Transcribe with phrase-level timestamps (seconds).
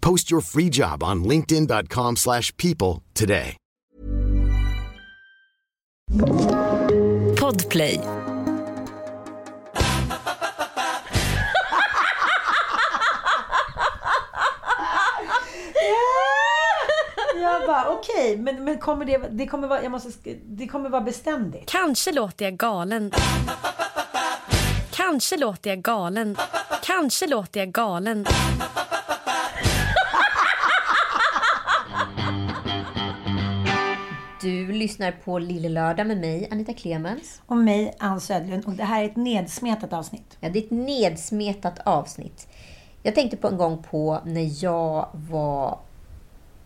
[0.00, 3.56] Post your free job on linkedin.com/people slash people today.
[7.40, 8.00] Podplay.
[17.42, 21.00] Jag bara, okej, men, men kommer det, det kommer vara, jag måste, det kommer vara
[21.00, 21.68] beständigt.
[21.68, 23.12] Kanske låter jag galen.
[24.90, 26.36] Kanske låter jag galen.
[26.82, 28.26] Kanske låter jag galen.
[34.40, 37.42] Du lyssnar på Lille Lördag med mig, Anita Clemens.
[37.46, 38.64] Och mig, Ann Södlund.
[38.66, 40.36] Och det här är ett nedsmetat avsnitt.
[40.40, 42.48] Ja, det är ett nedsmetat avsnitt.
[43.02, 45.78] Jag tänkte på en gång på när jag var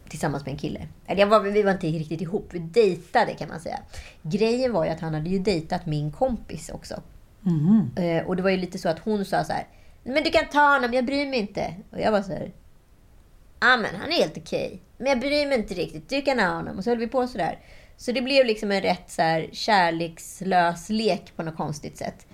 [0.08, 0.88] tillsammans med en kille.
[1.06, 3.78] Eller jag var, vi var inte riktigt ihop, vi dejtade kan man säga.
[4.22, 6.94] Grejen var ju att han hade ju dejtat min kompis också.
[7.96, 9.66] Eh, och det var ju lite så att hon sa så här,
[10.04, 11.74] men du kan ta honom, jag bryr mig inte.
[11.90, 12.52] Och jag var så här,
[13.60, 14.80] ja men han är helt okej.
[15.02, 16.78] Men jag bryr mig inte riktigt, du kan ha honom.
[16.78, 17.58] Och så höll vi på sådär.
[17.96, 22.26] Så det blev liksom en rätt så här kärlekslös lek på något konstigt sätt.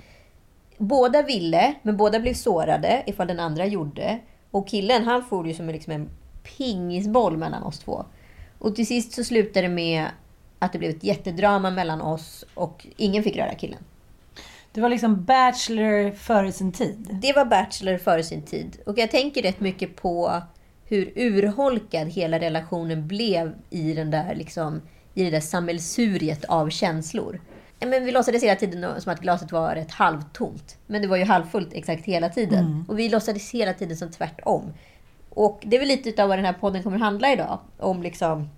[0.78, 4.18] Båda ville, men båda blev sårade ifall den andra gjorde.
[4.50, 6.08] Och killen, han for ju som en, liksom en
[6.56, 8.04] pingisboll mellan oss två.
[8.58, 10.06] Och till sist så slutade det med
[10.58, 13.80] att det blev ett jättedrama mellan oss och ingen fick röra killen.
[14.72, 17.18] Det var liksom Bachelor före sin tid.
[17.22, 18.78] Det var Bachelor före sin tid.
[18.86, 20.42] Och jag tänker rätt mycket på
[20.88, 24.82] hur urholkad hela relationen blev i, den där, liksom,
[25.14, 27.40] i det där sammelsuriet av känslor.
[27.80, 30.78] Men vi låtsades hela tiden som att glaset var rätt halvtomt.
[30.86, 32.84] Men det var ju halvfullt exakt hela tiden.
[32.88, 34.72] Och vi låtsades hela tiden som tvärtom.
[35.30, 37.58] Och det är väl lite av vad den här podden kommer handla idag.
[37.78, 38.48] Om liksom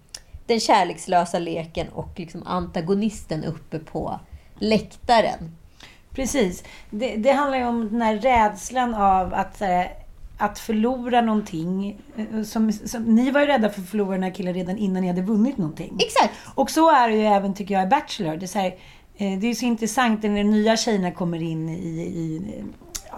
[0.46, 4.20] den kärlekslösa leken och liksom antagonisten uppe på
[4.58, 5.56] läktaren.
[6.10, 6.64] Precis.
[6.90, 9.92] Det, det handlar ju om den här rädslan av att, här,
[10.40, 12.00] att förlora någonting.
[12.16, 15.02] Eh, Som, som, ni var ju rädda för att förlora den här killen redan innan
[15.02, 15.98] ni hade vunnit någonting.
[16.00, 16.34] Exakt!
[16.54, 18.36] Och så är det ju även, tycker jag, i Bachelor.
[18.36, 18.74] Det är, så här,
[19.16, 22.64] eh, det är så intressant när de nya tjejerna kommer in i, i eh,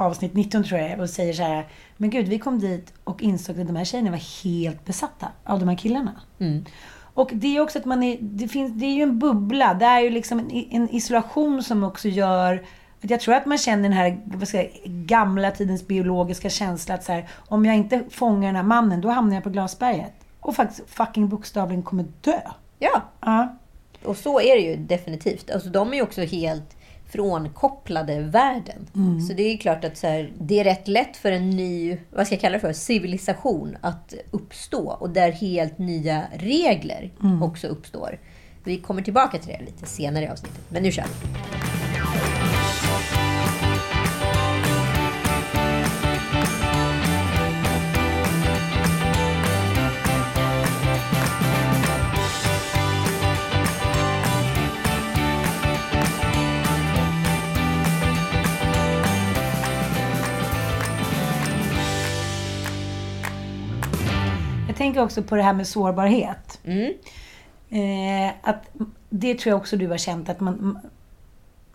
[0.02, 1.66] avsnitt 19, tror jag, och säger så här.
[1.96, 5.58] Men gud, vi kom dit och insåg att de här tjejerna var helt besatta av
[5.60, 6.20] de här killarna.
[7.14, 9.74] Och det är också att man är, det finns, det är ju en bubbla.
[9.74, 12.62] Det är ju liksom en, en isolation som också gör
[13.04, 16.94] att jag tror att man känner den här vad ska jag, gamla tidens biologiska känsla
[16.94, 20.12] att så här, om jag inte fångar den här mannen, då hamnar jag på glasberget.
[20.40, 22.40] Och faktiskt fucking bokstavligen kommer dö.
[22.78, 23.56] Ja, Ja.
[24.04, 25.50] Och så är det ju definitivt.
[25.50, 26.76] Alltså, de är ju också helt
[27.12, 28.86] frånkopplade världen.
[29.28, 32.26] Så det är klart att så här, det är rätt lätt för en ny, vad
[32.26, 34.90] ska jag kalla det för, civilisation att uppstå.
[35.00, 37.10] Och där helt nya regler
[37.42, 38.18] också uppstår.
[38.64, 40.60] Vi kommer tillbaka till det lite senare i avsnittet.
[40.68, 41.61] Men nu kör vi.
[65.02, 66.60] Också på det här med sårbarhet.
[67.70, 68.70] Eh, att
[69.10, 70.78] det tror jag också du har känt att man,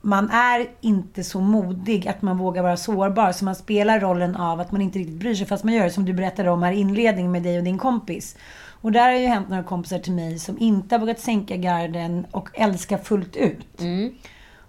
[0.01, 3.31] man är inte så modig att man vågar vara sårbar.
[3.31, 5.91] Så man spelar rollen av att man inte riktigt bryr sig fast man gör det
[5.91, 8.35] som du berättade om här i inledningen med dig och din kompis.
[8.81, 12.25] Och där har ju hänt några kompisar till mig som inte har vågat sänka garden
[12.31, 13.81] och älska fullt ut.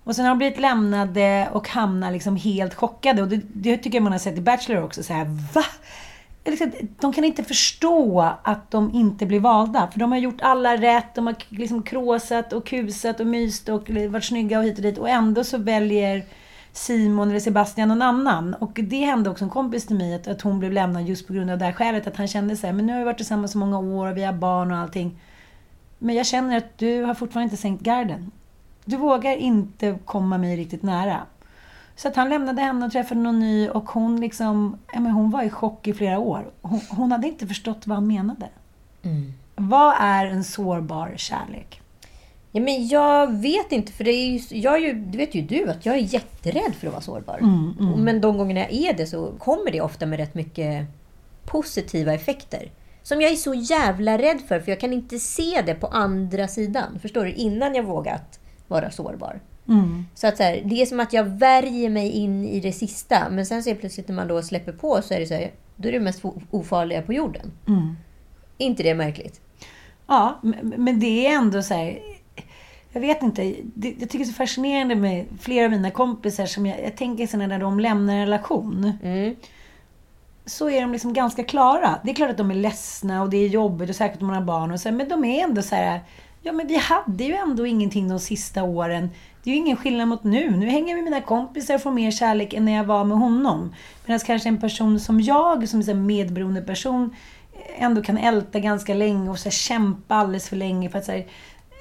[0.05, 3.23] Och sen har de blivit lämnade och hamnar liksom helt chockade.
[3.23, 5.03] Och det, det tycker jag man har sett i Bachelor också.
[5.03, 5.65] Så här, va?
[6.51, 9.89] Liksom, De kan inte förstå att de inte blir valda.
[9.93, 11.15] För de har gjort alla rätt.
[11.15, 14.99] De har liksom kråsat och kusat och myst och varit snygga och hit och dit.
[14.99, 16.25] Och ändå så väljer
[16.73, 18.55] Simon eller Sebastian någon annan.
[18.55, 21.33] Och det hände också en kompis till mig att, att hon blev lämnad just på
[21.33, 22.07] grund av det här skälet.
[22.07, 24.17] Att han kände så här, men nu har vi varit tillsammans så många år och
[24.17, 25.21] vi har barn och allting.
[25.99, 28.31] Men jag känner att du har fortfarande inte sänkt garden.
[28.85, 31.21] Du vågar inte komma mig riktigt nära.
[31.99, 35.31] Så att han lämnade henne och träffade någon ny och hon liksom, ja, men hon
[35.31, 36.51] var i chock i flera år.
[36.63, 38.49] Hon, hon hade inte förstått vad han menade.
[39.57, 41.81] Vad är en sårbar kärlek?
[42.53, 45.43] Ja, men jag vet inte, för det är ju, jag är ju, det vet ju
[45.43, 47.39] du, att jag är jätterädd för att vara sårbar.
[47.97, 50.87] Men de gångerna jag är det så kommer det ofta med rätt mycket
[51.45, 52.71] positiva effekter.
[53.03, 56.49] Som jag är så jävla rädd för, för jag kan inte se det på andra
[56.49, 56.99] sidan.
[57.03, 57.33] Förstår du?
[57.33, 59.41] Innan jag vågat vara sårbar.
[60.15, 63.31] Så att så här, det är som att jag värjer mig in i det sista.
[63.31, 65.89] Men sen så plötsligt när man då släpper på så är det så här, då
[65.89, 67.53] är det mest ofarliga på jorden.
[68.59, 69.41] Är inte det märkligt?
[70.07, 71.99] Ja, men det är ändå så här...
[72.93, 73.55] Jag vet inte.
[73.63, 76.97] Det, jag tycker det är så fascinerande med flera av mina kompisar som jag, jag
[76.97, 78.93] tänker så när de lämnar en relation.
[80.47, 82.01] Så är de liksom ganska klara.
[82.05, 84.37] Det är klart att de är ledsna och det är jobbigt och säkert om man
[84.37, 86.01] har barn och så, Men de är ändå så här...
[86.43, 89.11] Ja, men vi hade ju ändå ingenting de sista åren.
[89.45, 90.51] Det är ju ingen skillnad mot nu.
[90.51, 93.19] Nu hänger jag med mina kompisar och får mer kärlek än när jag var med
[93.19, 93.75] honom.
[94.07, 97.17] Medan kanske en person som jag, som är en medberoende person,
[97.79, 101.27] ändå kan älta ganska länge och så kämpa alldeles för länge för att, här,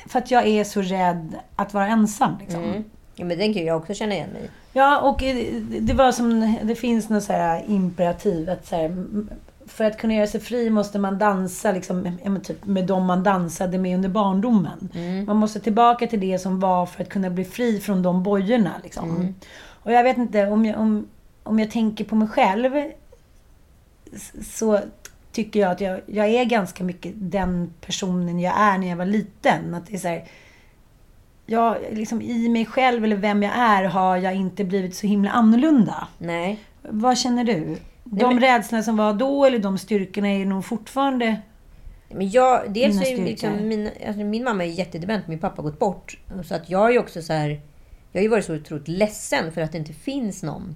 [0.06, 2.32] för att jag är så rädd att vara ensam.
[2.40, 2.84] Liksom.
[3.16, 4.50] Ja, men den kan jag också känna igen mig i.
[4.74, 9.06] Ja, och eh, det var som, det finns något så imperativ att så här,
[9.78, 13.78] för att kunna göra sig fri måste man dansa liksom, typ med dem man dansade
[13.78, 14.90] med under barndomen.
[15.28, 18.72] Man måste tillbaka till det som var för att kunna bli fri från de bojorna.
[18.84, 19.36] Liksom.
[19.84, 21.08] Och jag vet inte, om jag, om,
[21.44, 22.72] om jag tänker på mig själv
[24.44, 24.80] så
[25.32, 29.06] tycker jag att jag, jag är ganska mycket den personen jag är när jag var
[29.06, 29.76] liten.
[29.76, 30.24] Att det är så här,
[31.46, 35.32] jag, liksom I mig själv eller vem jag är har jag inte blivit så himla
[35.32, 36.08] annorlunda.
[36.18, 36.60] Nej.
[36.82, 37.78] Vad känner du?
[38.12, 41.42] De men- rädslorna som var då eller de styrkorna är nog fortfarande...
[42.10, 45.70] Men jag, dels Mina är liksom min, alltså min mamma är jättedement, min pappa har
[45.70, 46.20] gått bort.
[46.44, 47.62] Så att jag är också så här,
[48.12, 50.76] jag har ju varit så otroligt ledsen för att det inte finns någon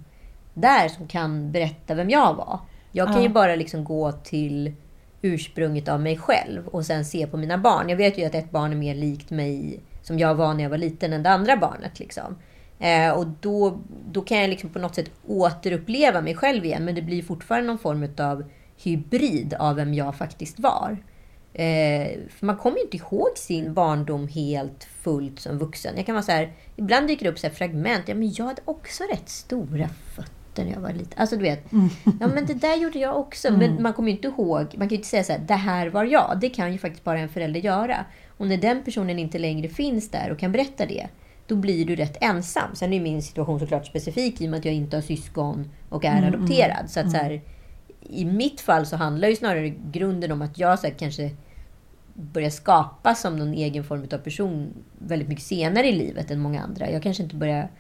[0.53, 2.59] där som kan berätta vem jag var.
[2.91, 3.23] Jag kan Ja.
[3.23, 4.73] ju bara liksom gå till
[5.21, 7.89] ursprunget av mig själv och sen se på mina barn.
[7.89, 10.69] Jag vet ju att ett barn är mer likt mig som jag var när jag
[10.69, 11.99] var liten än det andra barnet.
[11.99, 12.35] Liksom.
[12.81, 13.79] Eh, och då,
[14.11, 16.85] då kan jag liksom på något sätt återuppleva mig själv igen.
[16.85, 18.43] Men det blir fortfarande någon form av
[18.83, 20.97] hybrid av vem jag faktiskt var.
[21.53, 22.07] Eh,
[22.39, 25.93] man kommer ju inte ihåg sin barndom helt fullt som vuxen.
[25.97, 28.03] Jag kan vara så här, ibland dyker det upp så här fragment.
[28.07, 31.13] Ja, men jag hade också rätt stora fötter när jag var liten.
[31.15, 31.65] Alltså du vet,
[32.19, 33.51] ja men det där gjorde jag också.
[33.51, 35.87] Men man kommer ju inte ihåg, man kan ju inte säga så här, det här
[35.87, 36.37] var jag.
[36.41, 38.05] Det kan ju faktiskt bara en förälder göra.
[38.37, 41.07] Och när den personen inte längre finns där och kan berätta det,
[41.51, 42.75] då blir du rätt ensam.
[42.75, 46.05] Sen är min situation såklart specifik i och med att jag inte har syskon och
[46.05, 46.89] är adopterad.
[46.89, 47.41] Så att så här,
[47.99, 51.31] i mitt fall så handlar ju snarare grunden om att jag så här, kanske
[52.13, 56.61] börjar skapa som någon egen form av person väldigt mycket senare i livet än många
[56.61, 56.91] andra.
[56.91, 57.71] Jag kanske inte börjar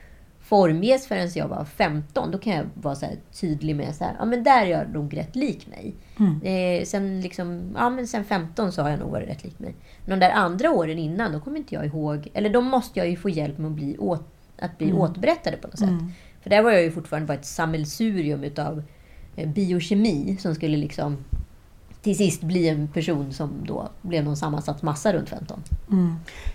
[0.51, 2.31] formges förrän jag var 15.
[2.31, 3.05] Då kan jag vara så
[3.41, 5.95] tydlig med så här, ja men där är jag nog rätt lik mig.
[6.43, 9.75] Eh, sen, liksom, ja, men sen 15 så har jag nog varit rätt lik mig.
[10.05, 12.29] Men de där andra åren innan, då kommer inte jag ihåg.
[12.33, 14.27] Eller då måste jag ju få hjälp med att bli, åt,
[14.59, 15.89] att bli återberättade på något sätt.
[16.41, 18.83] För där var jag ju fortfarande bara ett sammelsurium utav
[19.35, 21.17] eh, biokemi som skulle liksom
[22.01, 25.63] till sist bli en person som då blev någon sammansatt massa runt 15.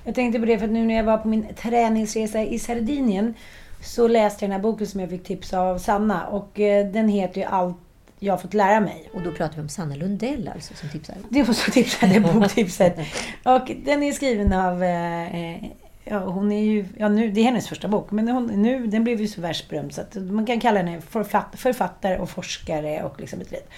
[0.04, 3.34] Jag tänkte på det för att nu när jag var på min träningsresa i Sardinien
[3.80, 7.08] så läste jag den här boken som jag fick tips av Sanna och eh, den
[7.08, 7.76] heter ju Allt
[8.18, 9.10] jag har fått lära mig.
[9.14, 11.16] Och då pratar vi om Sanna Lundell alltså som tipsar.
[11.28, 12.98] Det var så tipsade boktipset.
[13.44, 14.82] Och den är skriven av...
[14.82, 15.64] Eh, eh,
[16.04, 16.86] ja, hon är ju...
[16.96, 19.94] Ja, nu, det är hennes första bok, men hon, nu, den blev ju så världsberömd
[19.94, 23.70] så att man kan kalla henne författ, författare och forskare och liksom ett rätt.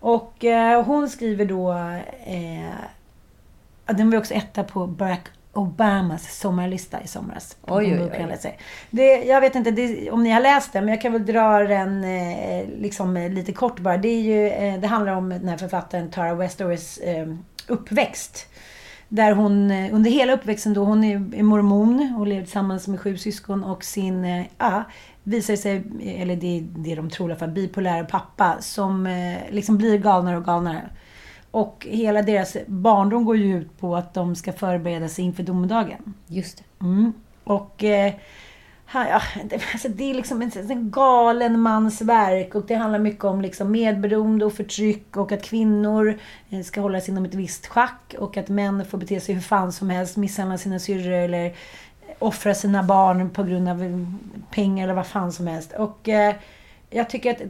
[0.00, 1.72] Och eh, hon skriver då...
[2.26, 2.74] Eh,
[3.86, 5.26] den var också etta på Barack
[5.58, 7.56] Obamas sommarlista i somras.
[7.62, 8.58] Oj, oj, oj.
[8.90, 11.58] Det, jag vet inte det, om ni har läst den, men jag kan väl dra
[11.58, 13.96] den eh, liksom, eh, lite kort bara.
[13.96, 17.28] Det, är ju, eh, det handlar om den här författaren Tara Westowers eh,
[17.66, 18.46] uppväxt.
[19.08, 23.64] Där hon under hela uppväxten då, hon är mormon och lever tillsammans med sju syskon
[23.64, 24.84] och sin, ja,
[25.22, 25.84] visar sig,
[26.22, 29.08] eller det är det de tror i alla fall, bipolär pappa som
[29.50, 30.88] liksom blir galnare och galnare.
[31.50, 36.14] Och hela deras barndom går ju ut på att de ska förbereda sig inför domedagen.
[36.26, 36.84] Just det.
[36.84, 37.12] Mm.
[37.44, 38.14] Och eh,
[38.92, 43.24] ja, det, alltså det är liksom en, en galen mans verk och det handlar mycket
[43.24, 46.18] om liksom medberoende och förtryck och att kvinnor
[46.50, 49.72] eh, ska hållas inom ett visst schack och att män får bete sig hur fan
[49.72, 51.54] som helst, misshandla sina syrror eller
[52.18, 54.06] offra sina barn på grund av
[54.50, 55.72] pengar eller vad fan som helst.
[55.72, 56.34] Och eh,
[56.90, 57.42] jag tycker att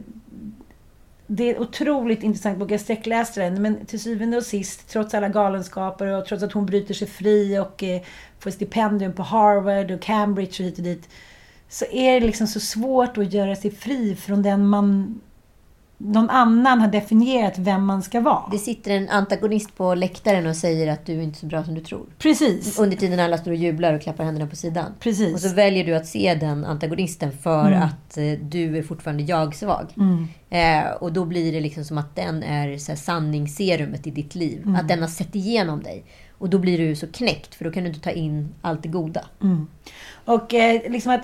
[1.31, 2.71] det är en otroligt intressant bok.
[2.71, 3.61] Jag sträckläste den.
[3.61, 7.59] Men till syvende och sist, trots alla galenskaper och trots att hon bryter sig fri
[7.59, 8.01] och eh,
[8.39, 11.09] får stipendium på Harvard och Cambridge och hit och dit.
[11.69, 15.21] Så är det liksom så svårt att göra sig fri från den man
[16.01, 18.43] någon annan har definierat vem man ska vara.
[18.51, 21.75] Det sitter en antagonist på läktaren och säger att du är inte så bra som
[21.75, 22.05] du tror.
[22.17, 22.79] Precis.
[22.79, 24.91] Under tiden alla står och jublar och klappar händerna på sidan.
[24.99, 25.33] Precis.
[25.33, 27.83] Och så väljer du att se den antagonisten för Mm.
[27.83, 29.87] att eh, du är fortfarande jag-svag.
[30.49, 34.35] Eh, och då blir det liksom som att den är så här, sanningsserumet i ditt
[34.35, 34.61] liv.
[34.63, 34.75] Mm.
[34.75, 36.03] Att den har sett igenom dig.
[36.37, 38.89] Och då blir du så knäckt, för då kan du inte ta in allt det
[38.89, 39.25] goda.
[40.25, 41.21] Och eh, liksom att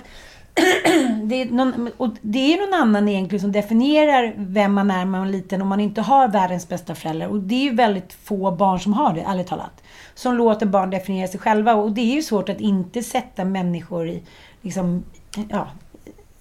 [1.23, 5.05] det är, någon, och det är någon annan egentligen som definierar vem man är när
[5.05, 7.27] man är liten om man inte har världens bästa föräldrar.
[7.27, 9.83] Och det är ju väldigt få barn som har det, ärligt talat.
[10.15, 11.73] Som låter barn definiera sig själva.
[11.75, 14.21] Och det är ju svårt att inte sätta människor i,
[14.61, 15.03] liksom,
[15.49, 15.67] ja.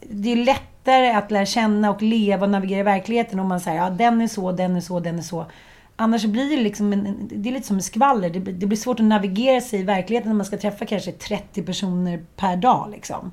[0.01, 3.79] Det är lättare att lära känna och leva och navigera i verkligheten om man säger
[3.79, 5.47] ja den är så, den är så, den är så.
[5.97, 8.31] Annars blir det liksom en, det är lite som en skvaller.
[8.31, 11.13] Det, blir- det blir svårt att navigera sig i verkligheten när man ska träffa kanske
[11.13, 12.91] 30 personer per dag.
[12.91, 13.33] Liksom.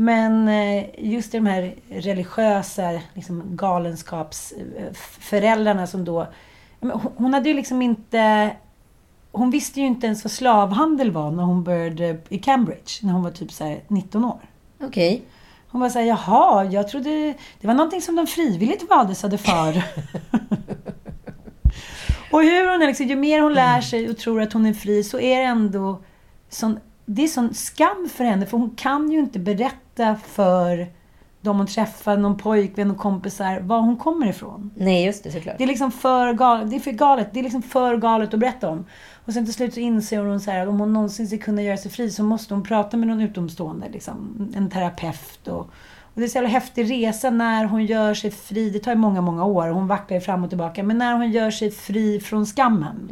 [0.00, 6.26] Men eh, just de här religiösa liksom, galenskapsföräldrarna som då...
[7.16, 8.50] Hon- hade ju liksom inte...
[9.32, 13.00] Hon visste ju inte ens vad slavhandel var när hon började i Cambridge.
[13.02, 14.40] När hon var typ så här 19 år.
[14.80, 15.22] Okej.
[15.68, 17.34] Hon var såhär, jaha, jag trodde...
[17.60, 19.72] Det var någonting som de frivilligt valde, sade far.
[22.32, 24.74] och hur hon är liksom, ju mer hon lär sig och tror att hon är
[24.74, 26.02] fri så är det ändå
[26.48, 28.46] sån, det är sån skam för henne.
[28.46, 29.87] För hon kan ju inte berätta
[30.26, 30.86] för
[31.40, 34.70] de hon träffar, någon pojkvän och kompisar, var hon kommer ifrån.
[34.76, 35.58] Nej, just det, såklart.
[35.58, 36.70] Det är liksom för galet.
[36.70, 37.28] Det är för galet.
[37.32, 38.84] Det är liksom för galet att berätta om.
[39.24, 41.62] Och sen till slut så inser hon så här, att om hon någonsin ska kunna
[41.62, 43.88] göra sig fri så måste hon prata med någon utomstående.
[43.88, 45.48] Liksom, en terapeut.
[45.48, 45.60] Och,
[46.00, 48.70] och det är så jävla häftig resa när hon gör sig fri.
[48.70, 49.68] Det tar ju många, många år.
[49.68, 50.82] Hon vacklar ju fram och tillbaka.
[50.82, 53.08] Men när hon gör sig fri från skammen.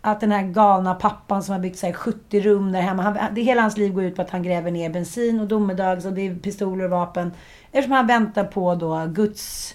[0.00, 3.02] Att den här galna pappan som har byggt så här 70 rum där hemma.
[3.02, 6.04] Han, det, hela hans liv går ut på att han gräver ner bensin och domedags
[6.04, 7.32] och det är pistoler och vapen.
[7.72, 9.74] Eftersom han väntar på då Guds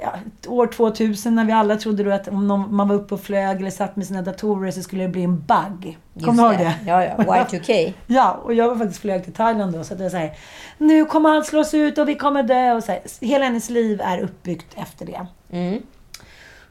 [0.00, 0.12] ja,
[0.48, 3.60] år 2000 när vi alla trodde då att om någon, man var uppe och flög
[3.60, 5.98] eller satt med sina datorer så skulle det bli en bug.
[6.24, 6.74] Kommer du ihåg det?
[6.86, 7.14] Ja, ja.
[7.16, 7.92] Y2K.
[8.06, 10.32] Ja, och jag var faktiskt flög till Thailand då så att det var så här,
[10.78, 14.00] nu kommer allt slås ut och vi kommer dö och så här, Hela hennes liv
[14.04, 15.26] är uppbyggt efter det.
[15.50, 15.82] Mm.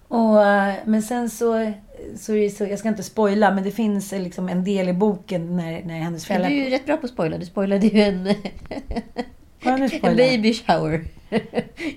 [0.07, 1.73] Och, eh, men sen så,
[2.17, 5.83] så, så, jag ska inte spoila, men det finns liksom en del i boken när,
[5.83, 6.49] när hennes föräldrar...
[6.49, 7.37] du är ju rätt bra på att spoila.
[7.37, 8.27] Du spoilade ju en,
[10.01, 11.39] en baby shower i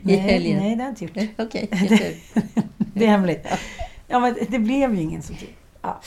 [0.02, 0.58] Nej, helgen.
[0.58, 1.30] nej, det har jag inte gjort.
[1.38, 2.16] Okej, jättetur.
[2.94, 3.46] Det är hemligt.
[4.08, 5.56] Ja, men det blev ju ingen som typ.
[5.82, 6.00] Ja.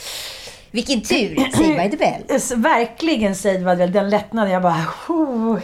[0.71, 1.35] Vilken tur!
[1.51, 2.21] Say by the bell.
[2.29, 3.91] S- Verkligen the Bell.
[3.91, 4.53] Den lättnaden.
[4.53, 4.85] Jag bara...
[5.09, 5.59] Oh.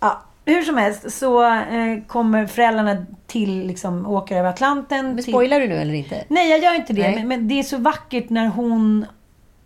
[0.00, 0.22] Ja,
[0.54, 5.06] hur som helst så eh, kommer föräldrarna till, liksom, åker över Atlanten.
[5.06, 5.32] Men till...
[5.32, 6.24] spoilar du nu eller inte?
[6.28, 7.14] Nej, jag gör inte det.
[7.14, 9.06] Men, men det är så vackert när hon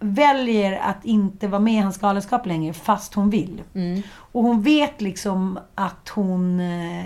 [0.01, 3.63] väljer att inte vara med i hans galenskap längre, fast hon vill.
[3.75, 4.03] Mm.
[4.15, 6.61] Och hon vet liksom att hon...
[6.61, 7.05] Eh,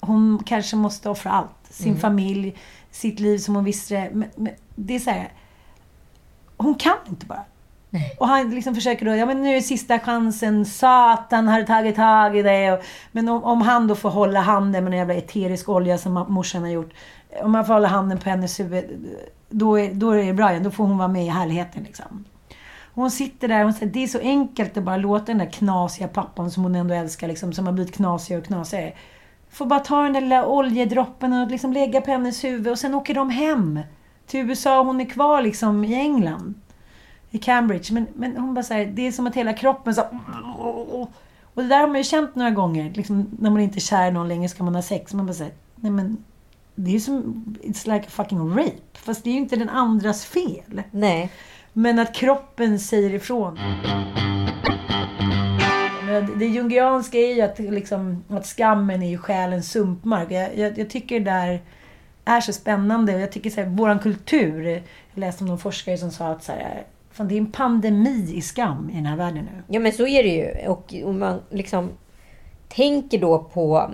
[0.00, 1.50] hon kanske måste offra allt.
[1.70, 2.00] Sin Mm.
[2.00, 2.54] familj,
[2.90, 4.10] sitt liv som hon visste det.
[4.12, 5.32] Men, men det är så här,
[6.56, 7.44] Hon kan inte bara.
[8.18, 12.36] Och han liksom försöker då, ja men nu är sista chansen, Satan har tagit tag
[12.36, 12.72] i det.
[12.72, 16.26] Och, men om, om han då får hålla handen med en jävla eterisk olja som
[16.28, 16.92] morsan har gjort.
[17.42, 18.84] Om han får hålla handen på hennes huvud,
[19.50, 20.62] då är, då är det bra igen.
[20.62, 22.24] Då får hon vara med i härligheten liksom.
[22.94, 26.08] Hon sitter där och säger, det är så enkelt att bara låta den där knasiga
[26.08, 28.92] pappan som hon ändå älskar, liksom, som har blivit knasigare och knasigare.
[29.50, 32.94] Får bara ta den där lilla oljedroppen och liksom lägga på hennes huvud och sen
[32.94, 33.80] åker de hem.
[34.26, 36.54] Till USA och hon är kvar liksom i England.
[37.34, 37.94] I Cambridge.
[37.94, 40.02] Men, men hon bara säger det är som att hela kroppen så
[41.54, 42.92] Och det där har man ju känt några gånger.
[42.94, 45.14] Liksom, när man inte är kär i någon längre ska man ha sex.
[45.14, 46.24] Man bara säger nej men
[46.74, 48.80] det är som, it's like a fucking rape.
[48.92, 50.82] Fast det är ju inte den andras fel.
[50.90, 51.30] Nej.
[51.72, 53.58] Men att kroppen säger ifrån.
[56.36, 60.30] Det jungianska är ju att, liksom, att skammen är ju själens sumpmark.
[60.30, 61.62] Jag, jag, jag tycker det där
[62.24, 63.20] är så spännande.
[63.20, 64.66] Jag tycker så här, våran kultur.
[64.66, 64.82] Jag
[65.14, 68.40] läste om någon forskare som sa att så här, fan, det är en pandemi i
[68.40, 69.62] skam i den här världen nu.
[69.74, 70.68] Ja, men så är det ju.
[70.68, 71.90] Och om man liksom
[72.68, 73.90] tänker då på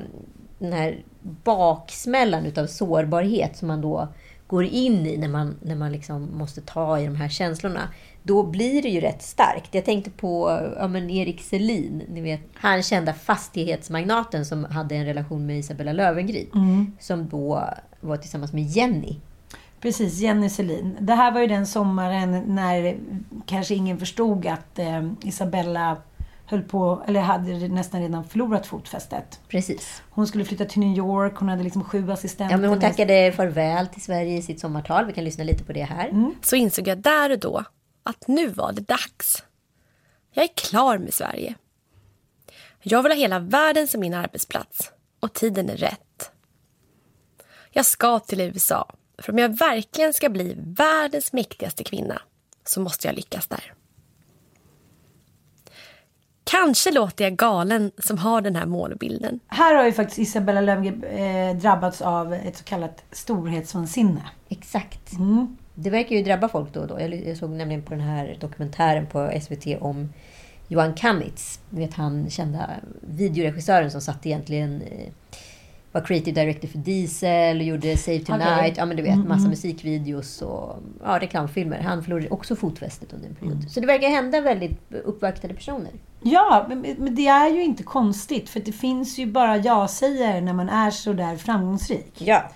[0.58, 1.04] den här
[1.44, 4.08] baksmällan utav sårbarhet som man då
[4.46, 7.88] går in i när man, när man liksom måste ta i de här känslorna.
[8.22, 9.74] Då blir det ju rätt starkt.
[9.74, 15.06] Jag tänkte på ja, men Erik Selin, ni vet, han kända fastighetsmagnaten som hade en
[15.06, 16.48] relation med Isabella Löwengrip.
[17.00, 17.64] Som då
[18.00, 19.16] var tillsammans med Jenny.
[19.80, 20.96] Precis, Jenny Selin.
[21.00, 22.98] Det här var ju den sommaren när
[23.46, 25.96] kanske ingen förstod att eh, Isabella
[26.46, 29.40] höll på, eller hade nästan redan förlorat fotfästet.
[29.48, 30.02] Precis.
[30.10, 32.54] Hon skulle flytta till New York, hon hade liksom sju assistenter.
[32.54, 35.06] Ja, men hon tackade farväl till Sverige i sitt sommartal.
[35.06, 36.32] Vi kan lyssna lite på det här.
[36.42, 37.64] Så insåg jag där och då
[38.02, 39.44] att nu var det dags.
[40.32, 41.54] Jag är klar med Sverige.
[42.82, 46.30] Jag vill ha hela världen som min arbetsplats och tiden är rätt.
[47.70, 52.22] Jag ska till USA, för om jag verkligen ska bli världens mäktigaste kvinna
[52.64, 53.74] så måste jag lyckas där.
[56.44, 59.40] Kanske låter jag galen som har den här målbilden.
[59.46, 64.22] Här har ju faktiskt Isabella Löwengrip eh, drabbats av ett så kallat storhetsvansinne.
[64.48, 65.12] Exakt.
[65.12, 65.56] Mm.
[65.74, 67.00] Det verkar ju drabba folk då och då.
[67.00, 70.12] Jag jag såg nämligen på den här dokumentären på SVT om
[70.68, 71.60] Johan Kamitz.
[71.70, 75.12] Du vet han kända videoregissören som satt egentligen eh,
[75.92, 78.58] var creative director för Diesel och gjorde Save Tonight.
[78.58, 78.74] Okej.
[78.76, 81.80] Ja men du vet, massa musikvideos och ja, reklamfilmer.
[81.80, 83.56] Han förlorade också fotfästet under en period.
[83.56, 83.68] Mm.
[83.68, 85.90] Så det verkar hända väldigt uppvaktade personer.
[86.22, 90.52] Ja, men, men det är ju inte konstigt för det finns ju bara ja-sägare när
[90.52, 92.12] man är så där framgångsrik.
[92.18, 92.50] Ja.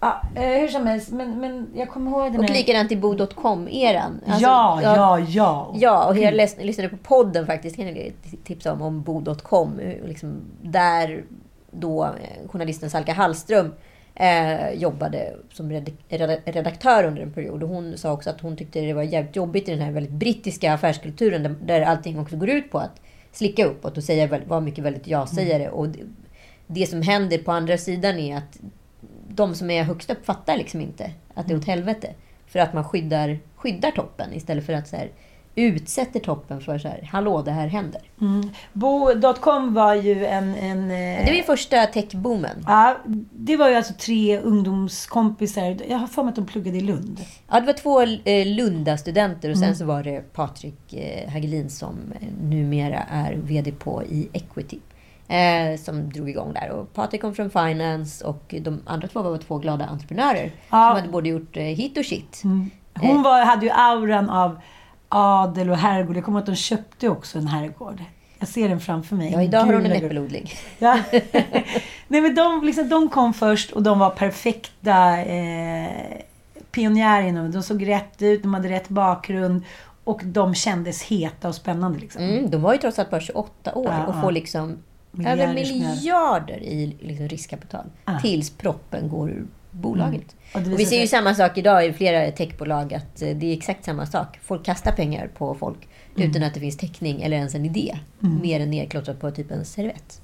[0.00, 2.54] Ja, eh, hur som helst, men, men jag kommer ihåg den Och här...
[2.54, 4.20] likadant i bo.com-eran.
[4.26, 5.74] Alltså, ja, ja, ja.
[5.74, 8.12] Ja, och jag läste, lyssnade på podden faktiskt, kan jag
[8.44, 9.80] tipsa om, om bo.com.
[10.04, 11.24] Liksom, där
[11.72, 13.74] då eh, journalisten Salka Hallström
[14.14, 17.62] eh, jobbade som red- red- redaktör under en period.
[17.62, 20.12] Och hon sa också att hon tyckte det var jävligt jobbigt i den här väldigt
[20.12, 23.00] brittiska affärskulturen där, där allting också går ut på att
[23.32, 25.68] slicka uppåt och säga, vara mycket väldigt ja-sägare.
[25.68, 25.98] Och det,
[26.66, 28.60] det som händer på andra sidan är att
[29.28, 32.14] de som är högst upp fattar liksom inte att det är åt helvete.
[32.46, 35.10] För att man skyddar, skyddar toppen istället för att så här,
[35.54, 38.00] utsätter toppen för så här, hallå det här händer.
[38.20, 38.50] Mm.
[38.72, 40.54] Bo.com var ju en...
[40.54, 42.64] en eh, Det var ju första techboomen.
[42.66, 42.96] Ja,
[43.32, 45.76] det var ju alltså tre ungdomskompisar.
[45.88, 47.20] Jag har för mig att de pluggade i Lund.
[47.50, 51.96] Ja, det var två eh, Lunda-studenter och sen så var det Patrik eh, Hagelin som
[52.42, 54.78] numera är VD på i Equity.
[55.28, 56.70] Eh, som drog igång där.
[56.70, 60.52] Och Patrik kom från Finance och de andra två var två glada entreprenörer.
[60.70, 60.88] Ja.
[60.88, 62.42] Som hade både gjort hit och shit.
[62.94, 64.58] Hon var, hade ju auran av
[65.14, 66.16] adel och herrgård.
[66.16, 68.02] Jag kommer ihåg att de köpte också en herrgård.
[68.38, 69.32] Jag ser den framför mig.
[69.32, 70.50] Ja, idag har hon en äppelodling.
[70.78, 70.98] Ja.
[72.08, 76.20] Nej, men de, liksom, de kom först och de var perfekta eh,
[76.70, 77.48] pionjärer.
[77.48, 79.62] De såg rätt ut, de hade rätt bakgrund
[80.04, 81.98] och de kändes heta och spännande.
[81.98, 82.22] Liksom.
[82.22, 84.78] Mm, de var ju trots allt bara 28 år Ja, och får liksom
[85.10, 87.84] Miljarder över miljarder i liksom riskkapital.
[88.22, 90.36] Tills proppen går ur bolaget.
[90.54, 90.66] Mm.
[90.66, 92.94] Och Och vi ser ju samma sak idag i flera techbolag.
[92.94, 94.38] Att eh, det är exakt samma sak.
[94.42, 96.30] Folk kastar pengar på folk Mm.
[96.30, 97.98] utan att det finns täckning eller ens en idé.
[98.18, 100.20] Mer än nedklottrat på typ en servett.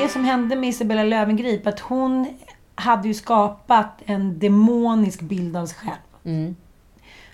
[0.00, 2.26] Det som hände med Isabella Löwengrip, att hon
[2.74, 6.34] hade ju skapat en demonisk bild av sig själv.
[6.36, 6.56] Mm.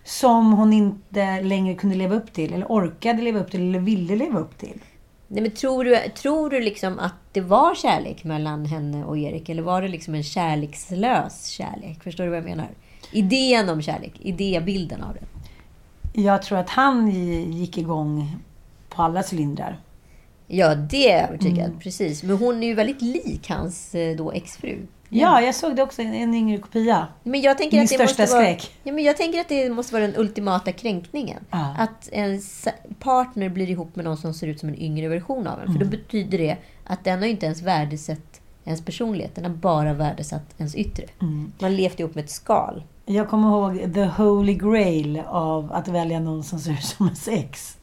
[0.04, 4.16] Som hon inte längre kunde leva upp till, eller orkade leva upp till, eller ville
[4.16, 4.80] leva upp till.
[5.28, 9.48] Nej, men tror du, tror du liksom att det var kärlek mellan henne och Erik?
[9.48, 12.02] Eller var det liksom en kärlekslös kärlek?
[12.02, 12.68] Förstår du vad jag menar?
[13.12, 15.26] Idén om kärlek, idébilden av det.
[16.22, 17.10] Jag tror att han
[17.52, 18.36] gick igång
[18.88, 19.80] på alla cylindrar.
[20.46, 21.66] Ja, det är jag övertygad.
[21.66, 21.80] Mm.
[21.80, 22.22] Precis.
[22.22, 24.86] Men hon är ju väldigt lik hans eh, då exfru.
[25.08, 27.06] Ja, jag såg det också, en- yngre kopia.
[27.22, 28.70] Men jag tänker Min att det största måste vara, skräck.
[28.82, 31.44] ja, men jag tänker att det måste vara den ultimata kränkningen.
[31.50, 31.74] Ja.
[31.78, 32.40] Att en
[32.98, 35.66] partner blir ihop med någon som ser ut som en yngre version av en.
[35.66, 35.78] För Mm.
[35.78, 39.34] då betyder det att den har inte ens värdesatt ens personlighet.
[39.34, 41.04] Den har bara värdesatt ens yttre.
[41.22, 41.52] Mm.
[41.58, 42.82] Man levt ihop med ett skal.
[43.06, 47.28] Jag kommer ihåg the holy grail av att välja någon som ser ut som ens
[47.28, 47.76] ex.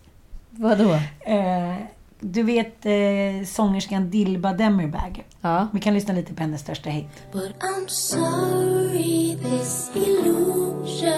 [0.50, 0.94] Vadå?
[1.20, 1.76] Eh,
[2.24, 5.26] du vet eh, sångerskan Dilba Demirbag.
[5.42, 5.68] Ja.
[5.74, 7.06] Vi kan lyssna lite på hennes största hit.
[7.32, 11.18] But I'm sorry, this illusion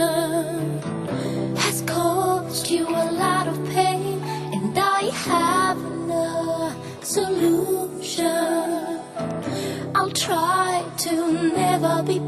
[1.57, 4.21] has caused you a lot of pain,
[4.53, 8.75] and I have no solution.
[9.95, 12.19] I'll try to never be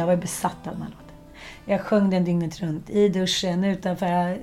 [0.00, 1.14] Jag var besatt av den här låten.
[1.64, 2.90] Jag sjöng den dygnet runt.
[2.90, 4.38] I duschen, utanför.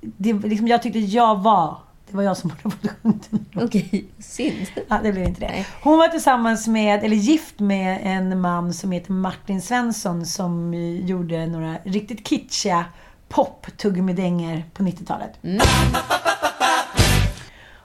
[0.00, 1.78] Det, liksom, jag tyckte jag var...
[2.10, 3.64] Det var jag som borde ha fått sjunga den.
[3.64, 4.66] Okej, synd.
[4.88, 5.66] Ja, det blev inte det.
[5.82, 11.46] Hon var tillsammans med, eller gift med en man som heter Martin Svensson som gjorde
[11.46, 12.84] några riktigt kitschiga
[13.28, 15.32] pop-tuggummi-dängor på 90-talet.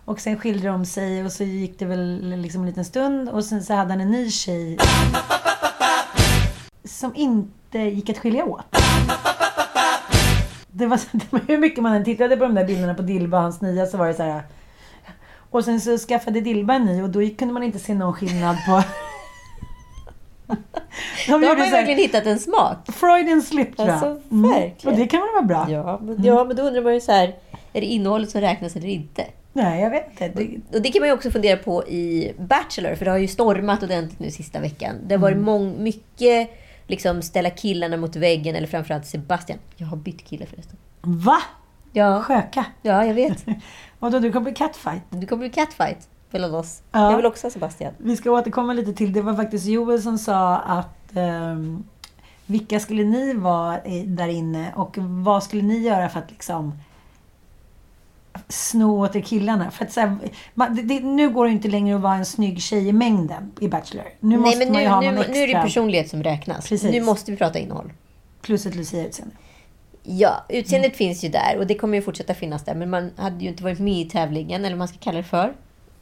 [0.06, 3.45] Och sen skilde de sig och så gick det väl liksom en liten stund och
[3.45, 4.78] sen så hade han en ny tjej
[6.95, 8.65] som inte gick att skilja åt.
[10.67, 13.38] Det var, det var hur mycket man än tittade på de där bilderna på Dilba
[13.38, 14.43] och hans nya så var det så här.
[15.49, 18.58] Och sen så skaffade Dilba en ny och då kunde man inte se någon skillnad
[18.67, 18.84] på...
[21.27, 22.77] De Då har man ju verkligen hittat en smak.
[22.93, 23.93] Freudian slip tror jag.
[24.03, 24.71] Alltså, Mm.
[24.86, 25.67] Och det kan väl vara bra?
[25.71, 27.27] Ja men, ja, men då undrar man ju så här,
[27.73, 29.25] är det innehållet som räknas eller inte?
[29.53, 30.27] Nej, jag vet inte.
[30.29, 33.27] Det, Och det kan man ju också fundera på i Bachelor, för det har ju
[33.27, 34.95] stormat ordentligt nu sista veckan.
[35.08, 35.45] Det har varit Mm.
[35.45, 36.49] mång, mycket
[36.87, 39.59] liksom ställa killarna mot väggen, eller framförallt Sebastian.
[39.75, 40.77] Jag har bytt kille förresten.
[41.01, 41.37] va?
[41.93, 42.65] Ja, Sköka?
[42.81, 43.45] ja jag vet.
[43.99, 45.01] Och då du kommer bli catfight?
[45.09, 46.81] Du kommer bli catfight mellan oss.
[46.91, 47.09] Ja.
[47.09, 47.93] Jag vill också ha Sebastian.
[47.97, 51.83] Vi ska återkomma lite till, det var faktiskt Joel som sa att ehm,
[52.45, 56.73] vilka skulle ni vara där inne och vad skulle ni göra för att liksom
[58.49, 59.71] sno åt er killarna?
[59.71, 60.17] För att så här,
[60.53, 63.51] man, det, det, nu går det inte längre att vara en snygg tjej i mängden
[63.61, 64.05] i Bachelor.
[64.19, 65.37] Nu Nej, måste men man ju nu, ha nu, någon nu extra.
[65.43, 66.69] är det personlighet som räknas.
[66.69, 66.91] Precis.
[66.91, 67.93] Nu måste vi prata innehåll.
[68.41, 69.35] Plus ett Lucia-utseende.
[70.03, 70.97] Ja, utseendet Mm.
[70.97, 72.75] finns ju där och det kommer ju fortsätta finnas där.
[72.75, 75.23] Men man hade ju inte varit med i tävlingen, eller vad man ska kalla det
[75.23, 75.53] för.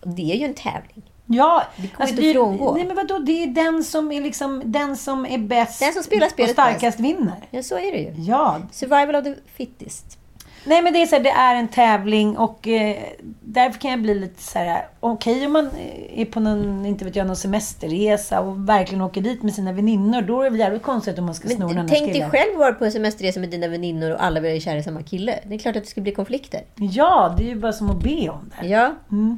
[0.01, 1.03] Och det är ju en tävling.
[1.25, 2.73] Ja, Det går alltså inte att frångå.
[2.73, 6.03] Nej men vadå, det är den som är liksom, den som är bäst Den som
[6.03, 7.47] spelar och starkast vinner.
[7.51, 8.13] Ja, så är det ju.
[8.23, 10.17] Ja, Survival of the fittest.
[10.65, 13.03] Nej men det är så här, det är en tävling och eh,
[13.41, 14.87] därför kan jag bli lite så här.
[14.99, 19.21] okej om man eh, är på någon, inte vet jag, någon semesterresa och verkligen åker
[19.21, 20.21] dit med sina väninnor.
[20.21, 22.85] Då är det jävligt konstigt om man ska sno Men tänk dig själv vara på
[22.85, 25.39] en semesterresa med dina väninnor och alla vara kära i samma kille.
[25.47, 26.61] Det är klart att det skulle bli konflikter.
[26.75, 28.67] Ja, det är ju bara som att be om det.
[28.67, 28.93] Ja.
[29.11, 29.37] Mm.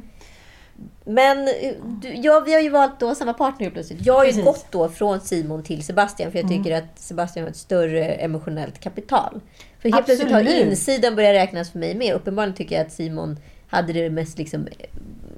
[1.04, 4.06] Men eh, du, ja, vi har ju valt då samma partner plötsligt.
[4.06, 4.42] Jag har ju Precis.
[4.42, 4.52] Mm.
[4.52, 8.80] gått då från Simon till Sebastian för jag tycker att Sebastian har ett större emotionellt
[8.80, 9.40] kapital.
[9.90, 10.66] För helt plötsligt har Absolut.
[10.66, 12.14] insidan börjat räknas för mig med.
[12.14, 14.68] Uppenbarligen tycker jag att Simon hade det mest liksom,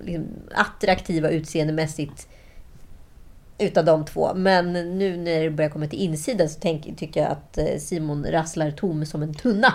[0.03, 2.29] liksom attraktiva utseendemässigt
[3.59, 4.35] utav de två.
[4.35, 8.27] Men nu när det börjar komma till insidan så tänk, tycker jag att eh, Simon
[8.31, 9.75] rasslar tom som en tunna.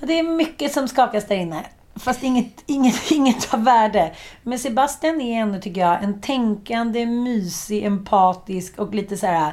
[0.00, 1.64] Det är mycket som skakas där inne.
[1.94, 4.12] Fast inget, inget, inget av värde.
[4.42, 9.52] Men Sebastian är ändå, tycker jag, en tänkande, mysig, empatisk och lite så här...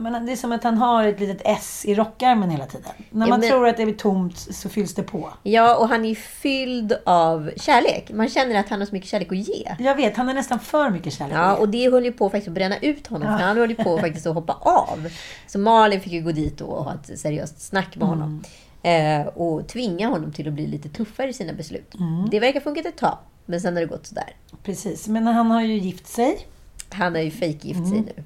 [0.00, 2.90] Menar, det är som att han har ett litet S i rockärmen hela tiden.
[3.10, 5.32] När Ja, man men- tror att det blir tomt så fylls det på.
[5.42, 8.10] Ja, och han är fylld av kärlek.
[8.12, 9.74] Man känner att han har så mycket kärlek att ge.
[9.78, 11.36] Jag vet, han är nästan för mycket kärlek.
[11.36, 13.38] Ja, och det höll ju på faktiskt att bränna ut honom.
[13.38, 15.08] För han höll ju på faktiskt att hoppa av.
[15.46, 18.44] Så Malin fick ju gå dit och ha ett seriöst snack med honom.
[18.82, 21.94] Eh, och tvinga honom till att bli lite tuffare i sina beslut.
[22.30, 23.18] Det verkar funkat ett tag.
[23.46, 24.36] Men sen har det gått sådär.
[24.62, 26.46] Precis, men han har ju gift sig.
[26.90, 28.22] Han har ju fejkgift sig nu.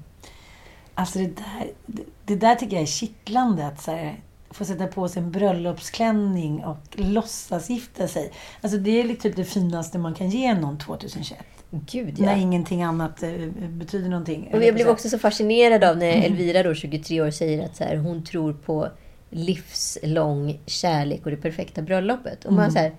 [0.95, 3.67] Alltså det där, det, det där tycker jag är kittlande.
[3.67, 8.31] Att så här, få sätta på sig en bröllopsklänning och låtsas gifta sig.
[8.61, 11.39] Alltså det är typ det finaste man kan ge någon 2021.
[11.69, 12.25] Gud ja.
[12.25, 13.31] När ingenting annat eh,
[13.69, 14.49] betyder någonting.
[14.53, 17.83] Och jag blev också så fascinerad av när Elvira då, 23 år, säger att så
[17.83, 18.89] här, hon tror på
[19.29, 22.45] livslång kärlek och det perfekta bröllopet.
[22.45, 22.95] Och man så här,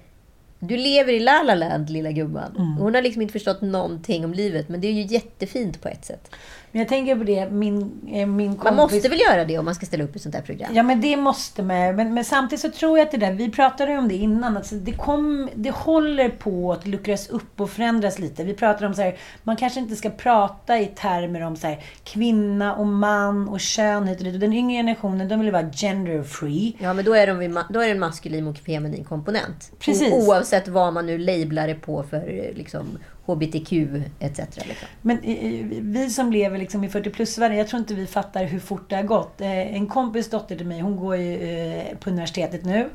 [0.59, 2.77] du lever i La La Land, lilla gumman.
[2.79, 6.05] Hon har liksom inte förstått någonting om livet, men det är ju jättefint på ett
[6.05, 6.31] sätt.
[6.77, 8.65] Men jag tänker på det, min, eh, min kompis...
[8.65, 10.71] Man måste väl göra det om man ska ställa upp i ett sånt här program?
[10.75, 11.97] Ja, men det måste man.
[11.97, 14.57] Men, men samtidigt så tror jag att det där, vi pratade ju om det innan,
[14.57, 18.45] att det, kom, det håller på att luckras upp och förändras lite.
[18.45, 21.85] Vi pratade om så här, man kanske inte ska prata i termer om så här,
[22.05, 24.35] kvinna och man och kön hit och dit.
[24.35, 26.77] Och den yngre generationen, de vill vara gender free.
[26.79, 29.73] Ja, men då är, de, då är det en maskulin och feminin komponent.
[29.79, 30.13] Precis.
[30.13, 33.73] O- oavsett vad man nu lablar det på för eh, liksom, HBTQ
[34.21, 34.39] etc.
[34.39, 34.89] Liksom.
[35.03, 35.19] Men
[35.93, 38.97] vi som lever liksom i 40 plus-världen, jag tror inte vi fattar hur fort det
[38.97, 39.41] har gått.
[39.41, 42.89] Eh, En kompis dotter till mig, hon går ju eh, på universitetet nu.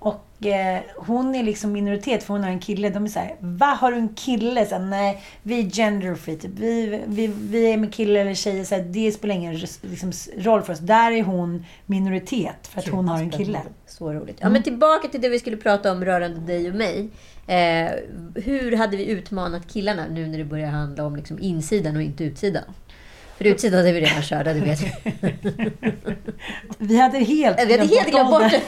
[0.00, 2.90] Och eh, hon är liksom minoritet för hon har en kille.
[2.90, 4.66] De är såhär, va har du en kille?
[4.66, 6.36] Så här, Nej, vi är gender free.
[6.36, 6.50] Typ.
[6.58, 8.64] Vi, vi, vi är med killar eller tjejer.
[8.64, 10.78] Så här, det spelar ingen liksom, roll för oss.
[10.78, 13.60] Där är hon minoritet för att hon har en kille.
[13.86, 14.38] Så roligt.
[14.40, 17.10] Ja, men tillbaka till det vi skulle prata om rörande dig och mig.
[17.48, 17.90] Eh,
[18.34, 22.24] hur hade vi utmanat killarna nu när det börjar handla om liksom insidan och inte
[22.24, 22.64] utsidan?
[23.38, 24.92] För utsidan är vi redan körda, det vet vi.
[26.78, 28.62] Vi hade helt Vi hade helt glömt bort det.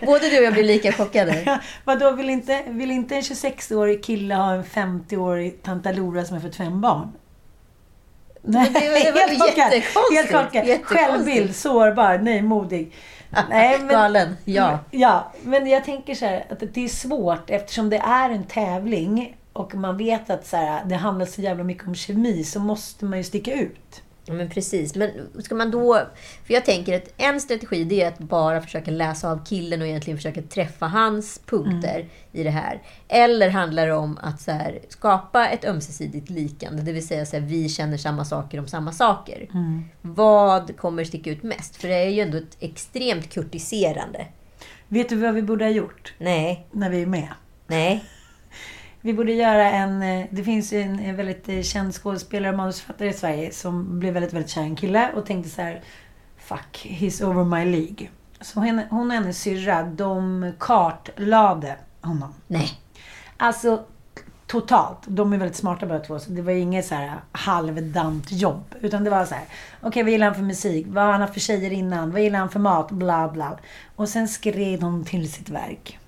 [0.06, 1.60] Både du och jag blir lika chockade.
[1.84, 6.56] Vadå, vill inte, vill inte en 26-årig kille ha en 50-årig Tantalora som har fått
[6.56, 7.08] fem barn?
[8.42, 9.28] Nej, det var- det var
[10.16, 10.80] helt korkad.
[10.84, 12.92] Självbild, sårbar, nej, modig.
[13.48, 14.78] Nej, men, Galen, ja.
[14.90, 19.36] Ja, men jag tänker så här, att det är svårt eftersom det är en tävling
[19.52, 23.04] och man vet att så här, det handlar så jävla mycket om kemi så måste
[23.04, 24.02] man ju sticka ut.
[24.24, 24.94] Ja, men precis.
[24.94, 26.06] Men ska man då...
[26.44, 29.86] För jag tänker att en strategi det är att bara försöka läsa av killen och
[29.86, 32.82] egentligen försöka träffa hans punkter i det här.
[33.08, 37.34] Eller handlar det om att så här, skapa ett ömsesidigt likande, det vill säga att
[37.34, 39.48] vi känner samma saker om samma saker.
[40.02, 41.76] Vad kommer sticka ut mest?
[41.76, 44.26] För det är ju ändå ett extremt kurtiserande.
[44.88, 47.28] Vet du vad vi borde ha gjort Nej, när vi är med?
[47.66, 48.04] nej.
[49.04, 50.02] Vi borde göra en...
[50.02, 54.14] eh, Det finns ju en, väldigt eh, känd skådespelare och manusförfattare i Sverige som blev
[54.14, 55.82] väldigt, väldigt kär i en kille och tänkte så här...
[56.38, 58.08] Fuck, he's over my League.
[58.40, 62.34] Så henne, hon och hennes syrra, de kartlade honom.
[62.46, 62.70] Nej.
[63.36, 63.84] Alltså
[64.46, 64.98] totalt.
[65.06, 66.18] De är väldigt smarta båda två.
[66.18, 68.74] Så det var inget så här halvdant jobb.
[68.80, 69.44] Utan det var så här.
[69.80, 70.86] Okej, vad gillar han för musik?
[70.88, 72.10] Vad har han haft för tjejer innan?
[72.10, 72.90] Vad gillar han för mat?
[72.90, 73.58] Bla, bla.
[73.96, 75.98] Och sen skrev de till sitt verk.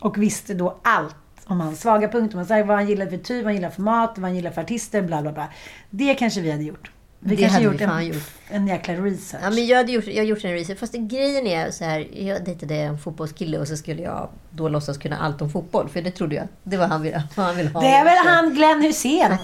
[0.00, 1.16] Och visste då allt
[1.50, 2.36] om hans svaga punkter.
[2.36, 4.50] Man säger vad han gillar för typ, vad han gillar för mat, vad han gillar
[4.50, 5.48] för artister, bla, bla, bla.
[5.90, 6.90] Det kanske vi hade gjort.
[7.22, 8.22] Vi Det kanske hade vi gjort, en, gjort.
[8.48, 9.42] en jäkla research.
[9.44, 10.78] Ja, men jag hade gjort, jag gjort en research.
[10.78, 12.08] Fast grejen är så här.
[12.12, 15.88] Jag dejtade en fotbollskille och så skulle jag då låtsas kunna allt om fotboll.
[15.88, 16.48] För det trodde jag.
[16.62, 17.80] Det var han ville, han ville ha.
[17.80, 19.38] det är väl han Glenn Hysén?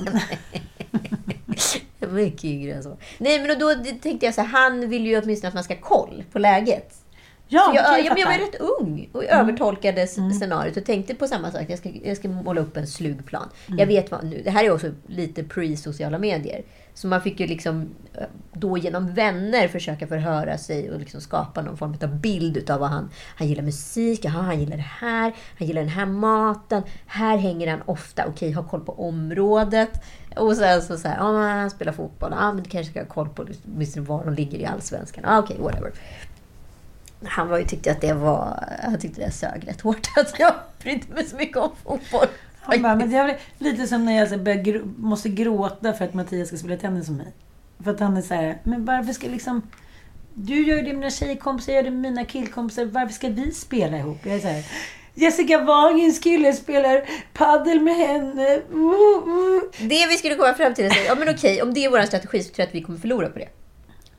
[2.11, 2.97] Mycket yngre än så.
[3.19, 4.49] Nej, men då tänkte jag så här.
[4.49, 6.95] Han vill ju åtminstone att man ska ha koll på läget.
[7.49, 11.15] Ja, jag, jag ja, men jag var rätt ung och övertolkade s- scenariot och tänkte
[11.15, 11.63] på samma sak.
[11.69, 13.49] Jag ska, jag ska måla upp en slugplan.
[13.79, 14.41] Jag vet vad nu.
[14.45, 16.63] Det här är också lite pre-sociala medier.
[16.95, 21.63] Så man fick ju liksom eh, då genom vänner försöka förhöra sig och liksom skapa
[21.63, 23.11] någon form av bild utav vad han...
[23.37, 26.83] Han gillar musik, jaha, han gillar det här, han gillar den här maten.
[27.07, 29.91] Här hänger han ofta, okej, ha koll på området.
[30.37, 33.29] Och sen så, så här, han spelar fotboll, ja, men du kanske ska ha koll
[33.29, 35.25] på åtminstone var de ligger i Allsvenskan.
[35.27, 35.93] Ja, okej, whatever.
[37.25, 38.77] Han var ju, tyckte att det var...
[38.83, 40.09] Han tyckte det sög rätt hårt.
[40.17, 42.27] Att jag brydde mig så mycket om fotboll.
[42.61, 46.49] Han bara, men det är lite som när jag börjar måste gråta för att Mattias
[46.49, 47.33] ska spela tennis som mig.
[47.85, 49.63] För att han är så här, men varför ska liksom...
[50.35, 52.85] Du gör det med mina tjejkompisar, jag gör det med mina killkompisar.
[52.85, 54.19] Varför ska vi spela ihop?
[54.23, 54.65] Jag är så här,
[55.15, 58.57] Jessica Wahlgrens kille spelar paddel med henne.
[58.57, 59.63] Uh, uh.
[59.79, 62.01] Det vi skulle komma fram till är så ja men okej, om det är vår
[62.01, 63.49] strategi så tror jag att vi kommer förlora på det.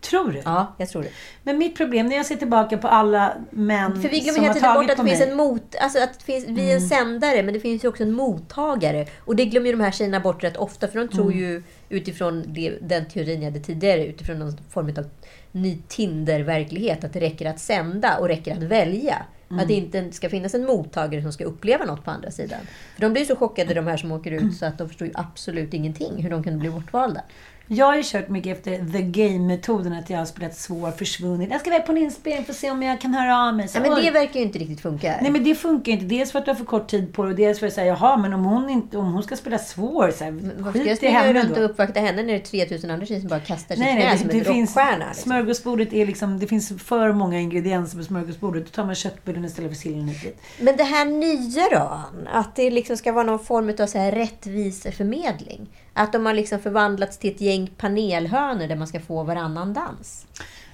[0.09, 0.41] Tror du?
[0.45, 1.09] Ja, jag tror det.
[1.43, 4.53] Men mitt problem, när jag ser tillbaka på alla män För vi glömmer som hela
[4.53, 5.75] har tiden bort tagit att på det finns en mot...
[5.79, 9.05] Alltså att finns, vi är en sändare, men det finns ju också en mottagare.
[9.19, 12.43] Och det glömmer ju de här tjejerna bort rätt ofta, för de tror ju utifrån
[12.47, 15.05] det, den teorin jag hade tidigare, utifrån någon form av
[15.51, 19.25] ny Tinder-verklighet, att det räcker att sända och räcker att välja.
[19.49, 22.59] Att det inte ska finnas en mottagare som ska uppleva något på andra sidan.
[22.95, 25.13] För de blir så chockade, de här som åker ut, så att de förstår ju
[25.15, 27.21] absolut ingenting hur de kan bli bortvalda.
[27.67, 31.49] Jag har ju kört mycket efter the game-metoden, att jag har spelat svår, försvunnit.
[31.51, 33.67] Jag ska iväg på en inspelning för att se om jag kan höra av mig.
[33.67, 35.17] Så, Ja, men det verkar ju inte riktigt funka.
[35.21, 36.05] Nej men det funkar inte.
[36.05, 37.87] Dels för att du har för kort tid på dig och dels för att säga
[37.87, 40.97] jaha men om hon, inte, om hon ska spela svår så här, Varför ska jag
[40.97, 41.63] skit i henne runt då.
[41.63, 44.17] och uppvakta henne när det är 3000 andra tjejer som bara kastar sig Nej, nej,
[44.17, 45.05] som det, en det finns, rockstjärna?
[45.07, 45.23] Liksom.
[45.23, 48.65] smörgåsbordet är liksom, det finns för många ingredienser på smörgåsbordet.
[48.65, 50.11] Då tar man köttbullen istället för sillen.
[50.59, 52.01] Men det här nya då?
[52.31, 55.67] Att det liksom ska vara någon form av så här rättviseförmedling?
[55.97, 60.25] Att de har liksom förvandlats till ett gäng panelhönor där man ska få varannan dans?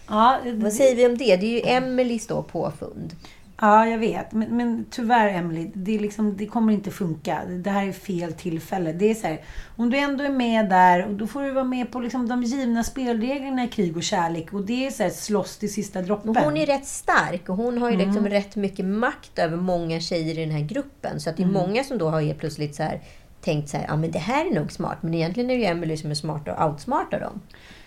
[0.10, 1.36] Ja, Vad säger vi om det?
[1.38, 3.16] Det är ju Emelies då påfund.
[3.62, 4.32] ja, jag vet.
[4.32, 7.42] Men, men tyvärr Emily, det, liksom, det kommer inte funka.
[7.64, 8.94] Det här är fel tillfälle.
[8.94, 9.42] Det är så här,
[9.76, 12.44] om du ändå är med där, och då får du vara med på liksom de
[12.44, 14.54] givna spelreglerna i krig och kärlek.
[14.54, 16.32] Och det är så här, slåss till sista droppen.
[16.34, 18.08] Men hon är rätt stark och hon har ju Mm.
[18.08, 21.20] liksom rätt mycket makt över många tjejer i den här gruppen.
[21.20, 21.62] Så att det är Mm.
[21.68, 23.02] många som då har helt plötsligt så här,
[23.44, 24.98] tänkt så här, ja men det här är nog smart.
[25.02, 27.42] Men egentligen är det ju Emily som är smart och outsmartar dem.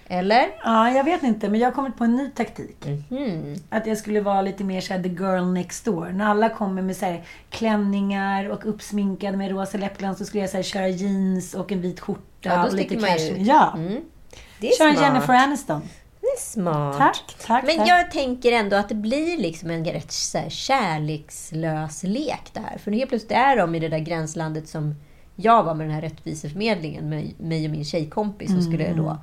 [0.09, 0.49] Eller?
[0.65, 1.49] Ja, jag vet inte.
[1.49, 2.85] Men jag har kommit på en ny taktik.
[3.09, 3.57] Mhm.
[3.71, 6.09] Att jag skulle vara lite mer såhär the girl next door.
[6.13, 10.51] När alla kommer med så här klänningar och uppsminkade med rosa läppglans så skulle jag
[10.51, 13.47] så här köra jeans och en vit skjorta Ja, då sticker man ju ut.
[13.47, 13.73] Ja.
[13.77, 14.03] Mm.
[14.61, 15.07] Det är Kör en smart.
[15.07, 15.81] Jennifer Aniston.
[16.21, 16.99] Det är smart.
[16.99, 17.89] Tack, tack, Men tack.
[17.89, 22.79] jag tänker ändå att det blir liksom en rätt så kärlekslös lek det här.
[22.79, 24.95] För helt plötsligt är de i det där gränslandet som
[25.37, 29.05] jag var med den här rättviseförmedlingen med mig och min tjejkompis som skulle Mm.
[29.05, 29.19] då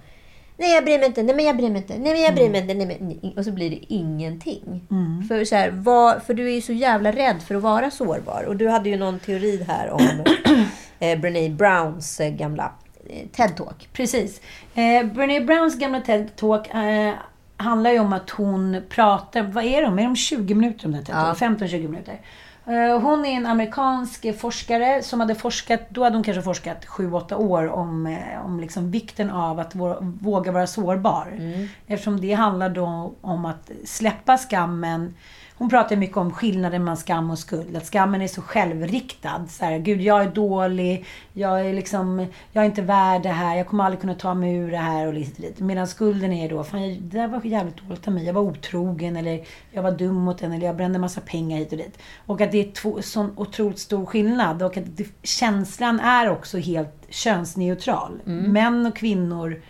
[0.57, 2.49] Nej jag bryr mig inte, nej men jag bryr mig inte, nej men jag bryr
[2.49, 3.07] mig inte, nej men...
[3.07, 4.87] nej." Och så blir det ingenting.
[4.91, 5.23] Mm.
[5.27, 8.43] För, så här, vad, för du är ju så jävla rädd för att vara sårbar.
[8.47, 10.23] Och du hade ju någon teori här om
[10.99, 12.71] eh, Brené Browns eh, gamla
[13.09, 13.87] eh, TED-talk.
[13.93, 14.41] Precis.
[14.75, 17.13] Eh, Brené Browns gamla TED-talk eh,
[17.57, 19.99] handlar ju om att hon pratar, vad är de?
[19.99, 21.33] Är de 20 minuter om det här Ja.
[21.33, 21.57] TED-talk?
[21.59, 22.21] 15-20 minuter.
[22.65, 27.35] Eh, hon är en amerikansk forskare som hade forskat, då hade hon kanske forskat 7-8
[27.35, 31.27] år om, eh, om liksom vikten av att vå- våga vara sårbar.
[31.87, 35.13] Eftersom det handlar då om att släppa skammen.
[35.63, 37.77] Hon pratar mycket om skillnaden mellan skam och skuld.
[37.77, 39.45] Att skammen är så självriktad.
[39.49, 41.05] Så här, Gud, jag är dålig.
[41.33, 43.55] Jag är liksom, jag är inte värd det här.
[43.57, 45.59] Jag kommer aldrig kunna ta mig ur det här och lite dit.
[45.59, 48.25] Medan skulden är då, fan, jag- det där var jävligt dåligt av mig.
[48.25, 51.71] Jag var otrogen eller jag var dum mot den eller jag brände massa pengar hit
[51.71, 51.97] och dit.
[52.25, 54.63] Och att det är två, sån otroligt stor skillnad.
[54.63, 58.19] Och att det, känslan är också helt könsneutral.
[58.51, 59.61] Män och kvinnor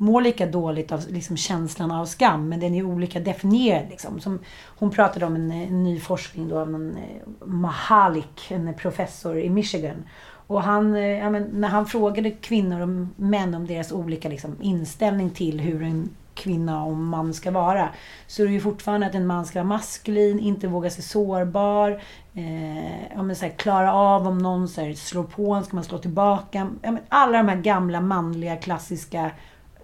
[0.00, 3.88] mår lika dåligt av liksom, känslan av skam, men den är olika definierad.
[3.90, 4.20] Liksom.
[4.20, 4.38] Som,
[4.78, 9.50] hon pratade om en, en ny forskning då av en eh, Mahalik, en professor i
[9.50, 10.04] Michigan.
[10.46, 14.56] Och han, eh, ja, men, när han frågade kvinnor och män om deras olika liksom,
[14.60, 17.88] inställning till hur en kvinna och man ska vara.
[18.26, 22.02] Så är det ju fortfarande att en man ska vara maskulin, inte våga sig sårbar.
[22.34, 25.76] Eh, ja, men så här, klara av om någon så här, slår på en, ska
[25.76, 26.70] man slå tillbaka.
[26.82, 29.30] Ja, men alla de här gamla manliga klassiska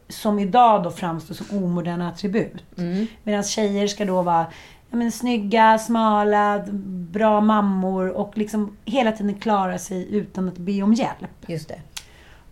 [0.09, 2.65] som idag då framstår som omoderna attribut.
[2.79, 3.07] Mm.
[3.23, 4.47] Medan tjejer ska då vara
[4.91, 6.65] ja, men, snygga, smala,
[7.11, 11.47] bra mammor och liksom hela tiden klara sig utan att be om hjälp.
[11.47, 11.81] Just det.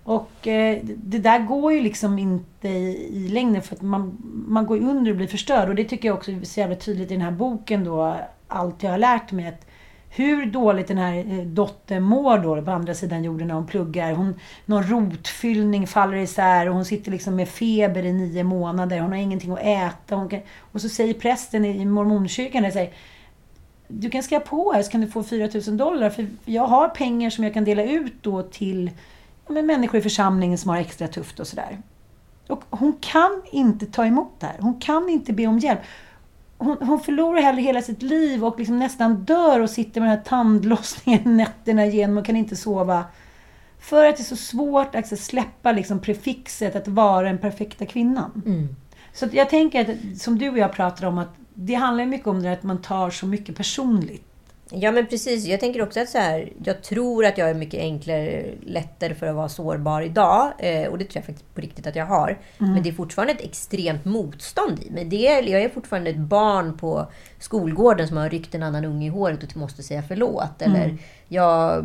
[0.05, 4.67] Och eh, det där går ju liksom inte i, i längden för att man, man
[4.67, 5.69] går under och blir förstörd.
[5.69, 8.17] Och det tycker jag också är så jävla tydligt i den här boken då.
[8.49, 9.47] Allt jag har lärt mig.
[9.47, 9.67] Att
[10.17, 14.13] hur dåligt den här eh, dottern mår då på andra sidan jorden när hon pluggar.
[14.13, 19.01] Hon, någon rotfyllning faller isär och hon sitter liksom med feber i nio månader.
[19.01, 20.17] Hon har ingenting att äta.
[20.17, 20.41] Hon kan,
[20.73, 22.93] och så säger prästen i mormonkyrkan, säger,
[23.89, 26.11] du kan skriva på här så kan du få 4 000 dollar.
[26.11, 28.91] För jag har pengar som jag kan dela ut då till
[29.47, 31.79] ja, människor i församlingen som har extra tufft och sådär.
[32.49, 34.57] Och hon kan inte ta emot det här.
[34.61, 35.81] Hon kan inte be om hjälp.
[36.59, 40.17] Hon, hon förlorar hellre hela sitt liv och liksom nästan dör och sitter med den
[40.17, 43.05] här tandlossningen nätterna igenom och kan inte sova.
[43.81, 48.43] För att det är så svårt att släppa liksom prefixet att vara den perfekta kvinnan.
[48.47, 48.69] Mm.
[49.13, 52.43] Så jag tänker att, som du och jag pratar om, att det handlar mycket om
[52.43, 54.34] det att man tar så mycket personligt.
[54.77, 55.47] Ja men precis.
[55.47, 59.27] Jag tänker också att så här, jag tror att jag är mycket enklare, lättare för
[59.27, 60.53] att vara sårbar idag.
[60.59, 62.39] Eh, och det tror jag faktiskt på riktigt att jag har.
[62.59, 65.05] Men det är fortfarande ett extremt motstånd i mig.
[65.05, 67.07] Det är, jag är fortfarande ett barn på
[67.39, 70.63] skolgården som har ryckt en annan unge i håret och måste säga förlåt.
[70.63, 71.85] Eller jag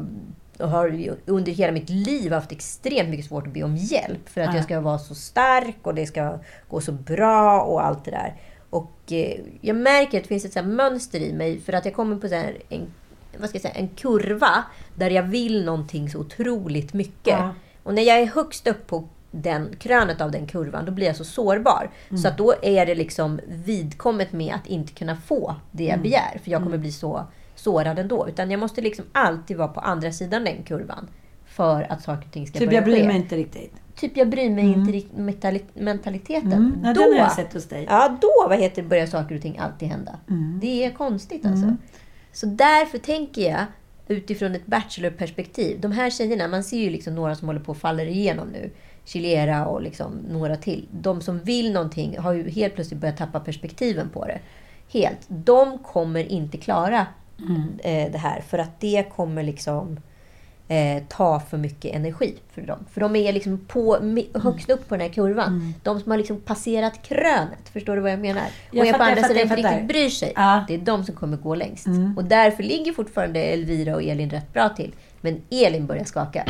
[0.59, 4.29] har under hela mitt liv haft extremt mycket svårt att be om hjälp.
[4.29, 4.55] För att Ja.
[4.55, 8.35] jag ska vara så stark och det ska gå så bra och allt det där.
[8.69, 11.59] Och eh, jag märker att det finns ett mönster i mig.
[11.59, 12.93] För att jag kommer på så här en,
[13.37, 14.63] vad ska jag säga, en kurva
[14.95, 17.39] där jag vill någonting så otroligt mycket.
[17.39, 17.53] Ja.
[17.83, 21.15] Och när jag är högst upp på den krönet av den kurvan, då blir jag
[21.15, 21.89] så sårbar.
[22.21, 26.39] Så att då är det liksom vidkommet med att inte kunna få det jag begär.
[26.43, 28.27] För jag kommer bli så sårad ändå.
[28.27, 31.07] Utan jag måste liksom alltid vara på andra sidan den kurvan.
[31.45, 33.07] För att saker och ting ska Typ, börja jag bryr ske.
[33.07, 33.73] mig inte riktigt.
[33.99, 36.53] Typ jag bryr mig inte riktigt mentali- mentaliteten.
[36.53, 36.79] Mm.
[36.83, 37.85] Ja, då, den har jag sett hos dig.
[37.89, 40.19] Ja, då vad heter, börjar saker och ting alltid hända.
[40.29, 40.59] Mm.
[40.61, 41.75] Det är konstigt alltså.
[42.31, 43.65] Så därför tänker jag
[44.07, 45.79] utifrån ett bachelorperspektiv.
[45.81, 48.71] De här tjejerna, man ser ju liksom några som håller på och faller igenom nu.
[49.05, 50.87] Chilera och liksom några till.
[50.91, 54.39] De som vill någonting har ju helt plötsligt börjat tappa perspektiven på det.
[54.93, 55.19] Helt.
[55.27, 57.07] De kommer inte klara
[57.83, 58.41] eh, det här.
[58.41, 59.99] För att det kommer liksom
[60.69, 62.85] eh, ta för mycket energi för dem.
[62.91, 63.97] För de är liksom på,
[64.33, 65.73] högst upp på den här kurvan.
[65.83, 67.69] De som har liksom passerat krönet.
[67.73, 68.43] Förstår du vad jag menar?
[68.71, 70.33] Jag och är på andra jag sidan jag inte riktigt bryr sig.
[70.35, 70.65] Ja.
[70.67, 71.87] Det är de som kommer gå längst.
[72.17, 74.95] Och därför ligger fortfarande Elvira och Elin rätt bra till.
[75.21, 76.43] Men Elin börjar skaka.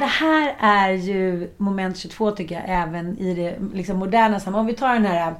[0.00, 4.60] Det här är ju moment 22 tycker jag, även i det liksom, moderna samhället.
[4.60, 5.34] Om vi tar den här,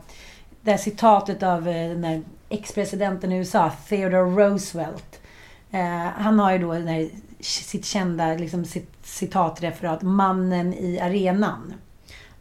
[0.61, 5.20] det här citatet av eh, den här ex-presidenten i USA, Theodore Roosevelt.
[5.71, 7.09] Eh, han har ju då här,
[7.41, 11.75] sitt kända liksom, sitt citatreferat, Mannen i arenan.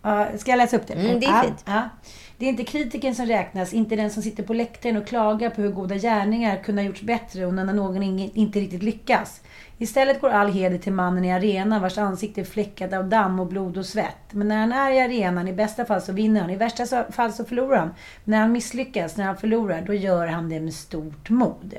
[0.05, 0.93] Uh, ska jag läsa upp det?
[0.93, 1.63] Mm, det är fint.
[1.65, 1.89] Ja.
[2.37, 5.61] Det är inte kritiken som räknas, inte den som sitter på läktaren och klagar på
[5.61, 9.41] hur goda gärningar kunde ha gjorts bättre och när någon inte riktigt lyckas.
[9.77, 13.47] Istället går all heder till mannen i arenan vars ansikte är fläckat av damm och
[13.47, 14.31] blod och svett.
[14.31, 17.33] Men när han är i arenan, i bästa fall så vinner han, i värsta fall
[17.33, 17.93] så förlorar han.
[18.23, 21.75] När han misslyckas, när han förlorar, då gör han det med stort mod.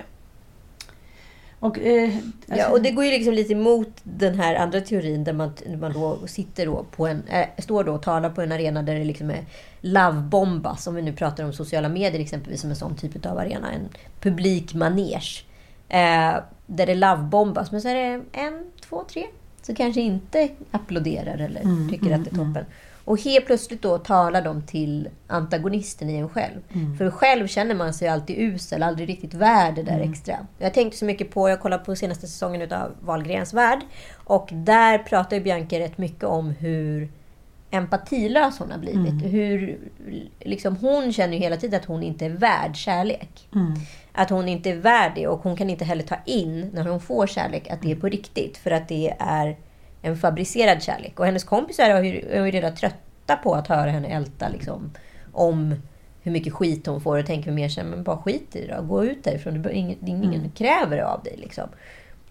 [1.60, 2.10] Och, eh,
[2.46, 5.52] Ja, alltså- och det går ju liksom lite emot den här andra teorin där man,
[5.80, 8.94] man då sitter då på en, äh, står då och talar på en arena där
[8.94, 9.44] det liksom är
[9.80, 10.86] lovebombas.
[10.86, 13.72] Om vi nu pratar om sociala medier exempelvis som en sån typ av arena.
[13.72, 13.88] En
[14.20, 15.44] publik manege.
[15.88, 16.34] Eh,
[16.66, 17.72] där det lovebombas.
[17.72, 19.24] Men så är det en, två, tre
[19.62, 22.64] som kanske inte applåderar eller tycker att det är toppen.
[23.10, 26.60] Och helt plötsligt då talar de till antagonisten i en själv.
[26.98, 30.34] För själv känner man sig alltid usel, aldrig riktigt värd det där extra.
[30.58, 33.80] Jag tänkte så mycket på, jag kollade på senaste säsongen utav Wahlgrens värld.
[34.24, 37.08] Och där pratar Bianca rätt mycket om hur
[37.70, 39.24] empatilös hon har blivit.
[39.24, 39.78] Hur,
[40.40, 43.48] liksom, hon känner ju hela tiden att hon inte är värd kärlek.
[44.12, 47.00] Att hon inte är värd det och hon kan inte heller ta in när hon
[47.00, 48.56] får kärlek att det är på riktigt.
[48.56, 49.56] För att det är
[50.02, 51.20] en fabricerad kärlek.
[51.20, 52.96] Och hennes kompisar är ju, är ju redan trötta
[53.36, 54.90] på att höra henne älta liksom,
[55.32, 55.74] om
[56.22, 58.76] hur mycket skit hon får och tänker mer så här, men bara skit i det
[58.76, 58.82] då.
[58.82, 59.62] Gå ut därifrån.
[59.62, 61.36] Det ingen, ingen kräver det av dig.
[61.36, 61.68] Liksom.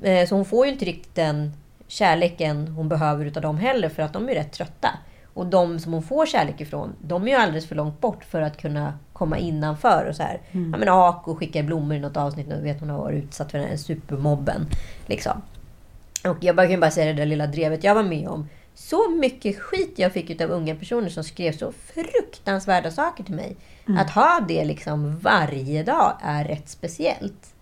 [0.03, 1.53] Eh, Så hon får ju inte riktigt den
[1.87, 4.89] kärleken hon behöver utav dem heller för att de är rätt trötta.
[5.33, 8.41] Och de som hon får kärlek ifrån, de är ju alldeles för långt bort för
[8.41, 10.05] att kunna komma innanför.
[10.09, 10.41] Och så här.
[10.51, 10.71] Mm.
[10.71, 12.61] Ja, men Ako skickar blommor i något avsnitt nu.
[12.61, 14.67] Vet hon har varit utsatt för den här supermobben.
[15.05, 15.41] Liksom.
[16.27, 18.47] Och jag kan bara säga det där lilla drevet jag var med om.
[18.79, 23.55] Så mycket skit jag fick av unga personer som skrev så fruktansvärda saker till mig.
[23.97, 27.53] Att ha det liksom varje dag är rätt speciellt.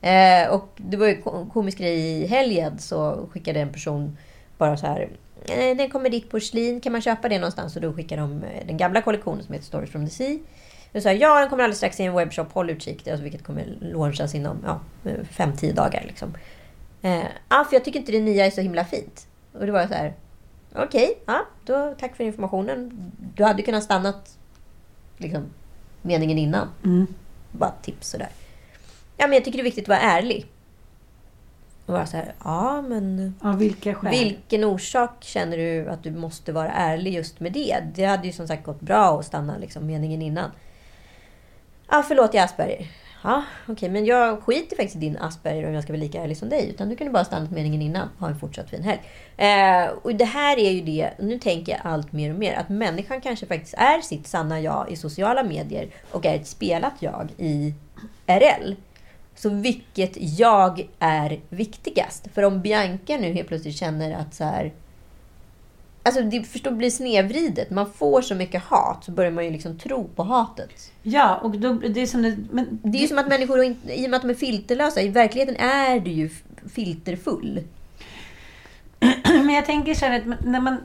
[0.00, 4.18] Eh, och det var ju en komisk grej i helgen så skickade en person
[4.58, 5.08] bara så här.
[5.48, 7.76] Eh, den kommer ditt porslin, kan man köpa det någonstans?
[7.76, 10.38] Och då skickade de eh, den gamla kollektionen som heter Stories from the Sea.
[10.94, 13.08] Och sa ja, den kommer alldeles strax i en webbshop, håll utkik.
[13.08, 16.04] Alltså, vilket kommer launchas inom ja, 5-10 dagar.
[16.06, 16.34] Liksom.
[17.02, 19.26] Eh, ja, för jag tycker inte det nya är så himla fint.
[19.52, 20.14] Och det var så här.
[20.74, 23.12] Okej, ja, då tack för informationen.
[23.34, 24.38] Du hade kunnat stannat
[25.16, 25.42] liksom,
[26.02, 26.68] meningen innan.
[26.84, 27.06] Mm.
[27.52, 28.28] Bara tips sådär.
[29.16, 30.46] Ja, men jag tycker det är viktigt att vara ärlig.
[31.86, 33.34] Och bara så här, ja men...
[33.40, 34.10] Av vilka skäl?
[34.10, 37.84] Vilken orsak känner du att du måste vara ärlig just med det?
[37.94, 40.50] Det hade ju som sagt gått bra att stanna liksom meningen innan.
[41.90, 42.86] Ja, förlåt jag Asperger.
[43.26, 46.36] Ja, okej, men jag skiter faktiskt i din Asperger om jag ska vara lika ärlig
[46.36, 46.70] som dig.
[46.70, 48.08] Utan du kunde bara stannat meningen innan.
[48.18, 49.00] Ha en fortsatt fin helg.
[49.36, 52.68] Eh, och det här är ju det, nu tänker jag allt mer och mer, att
[52.68, 57.28] människan kanske faktiskt är sitt sanna jag i sociala medier och är ett spelat jag
[57.38, 57.74] i
[58.26, 58.76] RL.
[59.34, 62.28] Så vilket jag är viktigast?
[62.34, 64.72] För om Bianca nu helt plötsligt känner att så här...
[66.06, 67.70] Alltså det förstår, blir snedvridet.
[67.70, 70.92] Man får så mycket hat så börjar man ju liksom tro på hatet.
[71.02, 72.36] Ja, och då, det är som det...
[72.50, 75.02] Men, Det är ju som att människor, inte- i och med att de är filterlösa,
[75.02, 76.30] i verkligheten är du ju
[76.74, 77.60] filterfull.
[79.24, 80.76] Men jag tänker så här att när man...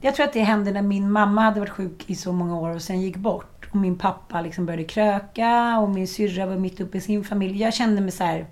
[0.00, 2.74] Jag tror att det hände när min mamma hade varit sjuk i så många år
[2.74, 3.68] och sen gick bort.
[3.70, 7.60] Och min pappa liksom började kröka och min syrra var mitt uppe i sin familj.
[7.62, 8.46] Jag kände mig så här...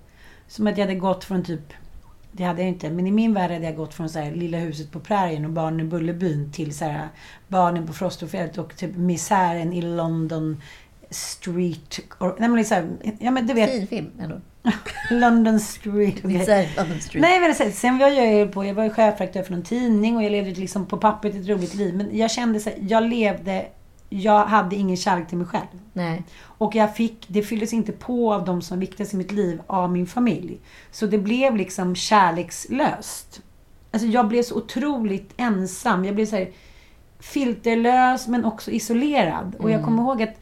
[0.48, 1.72] Som att jag hade gått från typ...
[2.36, 4.58] Det hade jag inte, men i min värld hade jag gått från så här, lilla
[4.58, 7.08] huset på prärien och barnen i Bullerbyn till så här,
[7.48, 10.62] barnen på Frostofjället och typ misären i London
[11.10, 12.00] Street.
[12.18, 14.40] Och, nej men liksom, ja men du vet, Fin film ändå.
[15.10, 16.24] London Street.
[16.24, 16.68] Okay.
[16.76, 17.22] London Street.
[17.22, 20.22] Nej men så- sen var jag på, jag var ju chefredaktör för någon tidning och
[20.22, 21.94] jag levde liksom på pappret ett roligt liv.
[21.96, 23.66] Men jag kände så här, jag levde,
[24.08, 25.80] jag hade ingen kärlek till mig själv.
[25.92, 26.22] Nej.
[26.42, 29.92] Och jag fick, det fylldes inte på av de som viktigast i mitt liv, av
[29.92, 30.60] min familj.
[30.90, 33.42] Så det blev liksom kärlekslöst.
[33.90, 36.04] Alltså jag blev så otroligt ensam.
[36.04, 36.50] Jag blev så här
[37.18, 39.54] filterlös men också isolerad.
[39.58, 40.34] Och jag kommer ihåg att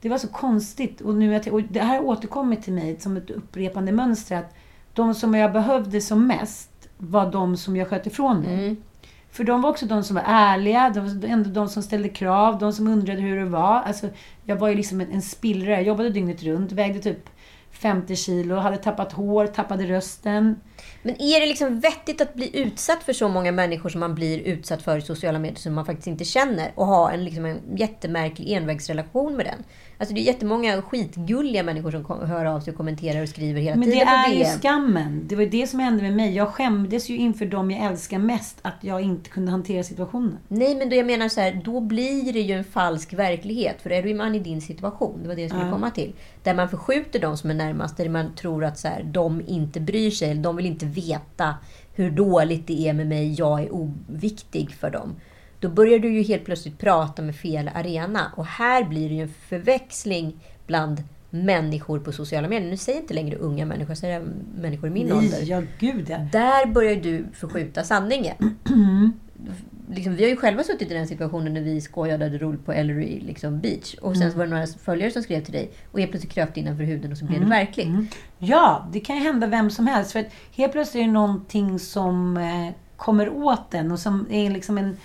[0.00, 1.00] det var så konstigt.
[1.00, 4.36] Och, nu, och det här återkommer till mig som ett upprepande mönster.
[4.36, 4.54] Att
[4.94, 8.76] de som jag behövde som mest var de som jag sköt ifrån mig.
[9.38, 12.58] För de var också de som var ärliga, de var ändå de som ställde krav,
[12.58, 13.82] de som undrade hur det var.
[13.82, 14.08] Alltså,
[14.44, 15.70] jag var ju liksom en, en spillra.
[15.70, 17.28] Jag jobbade dygnet runt, vägde typ
[17.70, 20.60] 50 kilo, hade tappat hår, tappade rösten.
[21.02, 24.38] Men är det liksom vettigt att bli utsatt för så många människor som man blir
[24.38, 27.76] utsatt för i sociala medier som man faktiskt inte känner och ha en, liksom en
[27.76, 29.64] jättemärklig envägsrelation med den?
[30.00, 33.76] Alltså det är jättemånga skitgulliga människor som hör av sig och kommenterar och skriver hela
[33.76, 35.24] Men det tiden på är ju skammen.
[35.26, 36.34] Det var ju det som hände med mig.
[36.34, 40.38] Jag skämdes ju inför dem jag älskar mest, att jag inte kunde hantera situationen.
[40.48, 43.82] Nej, men då jag menar så här, då blir det ju en falsk verklighet.
[43.82, 46.12] För är du man i din situation, det var det jag skulle komma till.
[46.42, 49.80] Där man förskjuter de som är närmast, där man tror att så här, de inte
[49.80, 51.54] bryr sig, eller de vill inte veta
[51.94, 55.16] hur dåligt det är med mig, jag är oviktig för dem.
[55.60, 58.32] Då börjar du ju helt plötsligt prata med fel arena.
[58.36, 60.36] Och här blir det ju en förväxling
[60.66, 62.70] bland människor på sociala medier.
[62.70, 64.24] Nu säger jag inte längre unga människor, jag säger
[64.60, 65.38] människor i min ålder.
[65.38, 66.18] Nej, ja gud ja.
[66.32, 68.34] Där börjar du förskjuta sanningen.
[69.90, 72.72] Liksom, vi har ju själva suttit i den situationen när vi skojade och roligt på
[72.72, 73.94] Ellery liksom, Beach.
[73.94, 76.54] Och sen så var det några följare som skrev till dig och helt plötsligt kröp
[76.54, 77.88] det innanför huden och så blev det verkligt.
[78.38, 80.12] Ja, det kan ju hända vem som helst.
[80.12, 84.50] För att helt plötsligt är det någonting som eh, kommer åt en och som är
[84.50, 84.96] liksom en,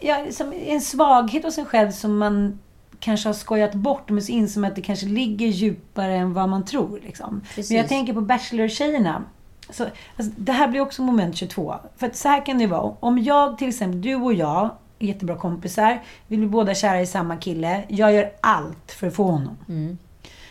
[0.00, 2.58] ja, som en svaghet hos en själv som man
[3.00, 6.48] kanske har skojat bort men så inser man att det kanske ligger djupare än vad
[6.48, 7.00] man tror.
[7.02, 7.42] Liksom.
[7.56, 9.24] Men jag tänker på Bachelor-tjejerna.
[9.70, 9.84] Så,
[10.16, 11.74] alltså, det här blir också moment 22.
[11.96, 12.94] För att så här kan det vara.
[13.00, 16.02] Om jag till exempel, du och jag, är jättebra kompisar.
[16.26, 17.84] Vi blir båda kära i samma kille.
[17.88, 19.56] Jag gör allt för att få honom.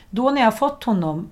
[0.10, 1.30] Då när jag har fått honom,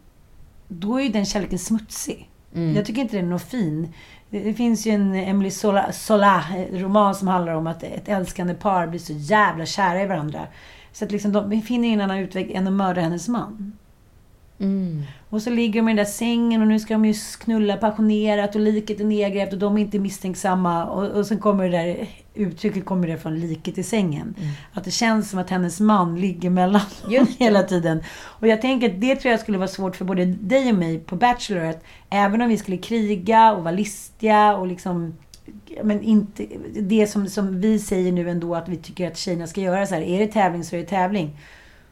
[0.67, 2.29] då är ju den kärleken smutsig.
[2.75, 3.93] Jag tycker inte den är något fin.
[4.29, 8.53] Det, finns ju en Emily Sola, Sola eh, roman som handlar om att ett älskande
[8.53, 10.47] par blir så jävla kära i varandra.
[10.91, 13.77] Så att liksom de finner ingen annan utväg än att mörda hennes man.
[14.59, 15.03] Mm.
[15.29, 18.55] Och så ligger de i den där sängen och nu ska de ju knulla passionerat
[18.55, 20.85] och liket är nedgrävt och de är inte misstänksamma.
[20.85, 24.35] Och, och sen kommer det där uttrycket kommer det från liket i sängen.
[24.73, 28.03] Att det känns som att hennes man ligger mellan dem hela tiden.
[28.23, 30.99] Och jag tänker att det tror jag skulle vara svårt för både dig och mig
[30.99, 31.63] på Bachelor.
[31.63, 35.13] Att även om vi skulle kriga och vara listiga och liksom
[35.83, 39.61] men inte, det som, som vi säger nu ändå att vi tycker att tjejerna ska
[39.61, 40.01] göra så här.
[40.01, 41.37] Är det tävling så är det tävling.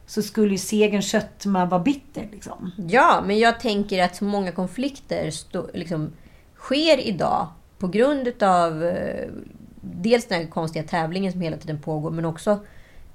[0.06, 2.72] Så skulle ju segern sötma vara bitter liksom.
[2.88, 6.12] Ja, men jag tänker att så många konflikter stå, liksom,
[6.56, 7.48] sker idag
[7.78, 9.28] på grund utav eh,
[9.80, 12.58] dels den här konstiga tävlingen som hela tiden pågår, men också,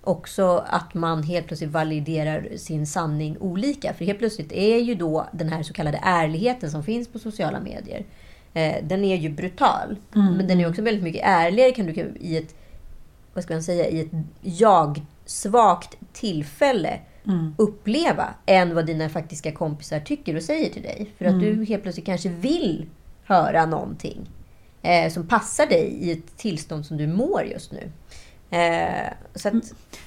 [0.01, 3.93] också att man helt plötsligt validerar sin sanning olika.
[3.93, 7.59] För helt plötsligt är ju då den här så kallade ärligheten som finns på sociala
[7.59, 8.05] medier,
[8.53, 9.95] eh, den är ju brutal.
[10.37, 12.55] Men den är också väldigt mycket ärligare kan du i ett,
[13.33, 14.11] vad ska man säga, i ett
[15.32, 16.99] jag-svagt tillfälle
[17.57, 21.11] uppleva än vad dina faktiska kompisar tycker och säger till dig.
[21.17, 22.86] För att du helt plötsligt kanske vill
[23.23, 24.29] höra någonting
[24.82, 27.91] eh, som passar dig i ett tillstånd som du mår just nu.
[28.51, 29.53] Eh, så att,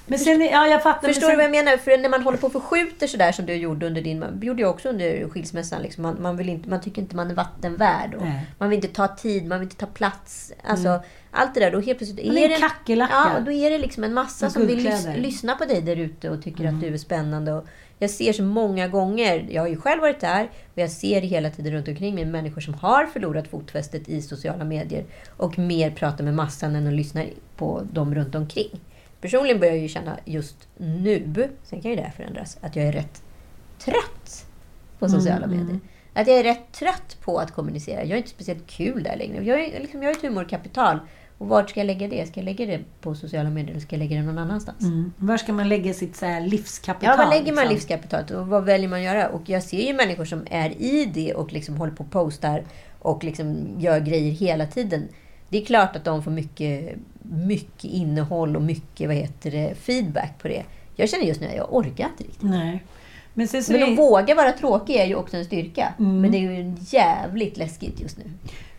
[0.05, 1.07] Men sen, ja jag fattar.
[1.07, 1.77] Förstår men du sen, vad jag menar?
[1.77, 4.25] För när man håller på och förskjuter sådär som du gjorde under din...
[4.41, 5.81] Gjorde jag också under skilsmässan.
[5.81, 6.01] Liksom.
[6.01, 8.15] Man, man, vill inte, man tycker inte man är vattenvärd.
[8.57, 10.53] Man vill inte ta tid, man vill inte ta plats.
[10.63, 11.71] Alltså, Allt det där.
[11.71, 12.67] Då helt plötsligt Man är är en det...
[12.67, 13.13] kackerlacka.
[13.13, 16.29] Ja, då är det liksom en massa som vill lys, lyssna på dig där ute
[16.29, 17.53] och tycker att du är spännande.
[17.53, 17.65] Och
[17.99, 21.27] jag ser så många gånger, jag har ju själv varit där, och jag ser det
[21.27, 25.05] hela tiden runt omkring mig, människor som har förlorat fotfästet i sociala medier
[25.37, 27.23] och mer pratar med massan än att lyssna
[27.55, 28.79] på dem runt omkring.
[29.21, 32.85] Personligen börjar jag ju känna just nu, sen kan ju det här förändras, att jag
[32.85, 33.21] är rätt
[33.79, 34.45] trött
[34.99, 35.79] på sociala medier.
[36.13, 38.03] Att jag är rätt trött på att kommunicera.
[38.03, 39.43] Jag är inte speciellt kul där längre.
[39.43, 40.99] Jag, är, liksom, jag har ett humorkapital.
[41.37, 42.27] Och vart ska jag lägga det?
[42.27, 44.83] Ska jag lägga det på sociala medier eller ska jag lägga det någon annanstans?
[44.83, 47.15] mm, var ska man lägga sitt så livskapital?
[47.19, 47.75] Ja, var lägger man liksom?
[47.75, 49.29] livskapitalet och vad väljer man att göra?
[49.29, 52.63] Och jag ser ju människor som är i det och liksom håller på och postar
[52.99, 55.07] och liksom gör grejer hela tiden.
[55.49, 60.41] Det är klart att de får mycket, mycket innehåll och mycket vad heter det, feedback
[60.41, 60.63] på det.
[60.95, 62.41] Jag känner just nu att jag orkar inte riktigt.
[62.41, 62.83] Nej.
[63.33, 65.93] Men sen så Men att våga vara tråkig är ju också en styrka.
[65.99, 66.21] Mm.
[66.21, 68.23] Men det är ju jävligt läskigt just nu.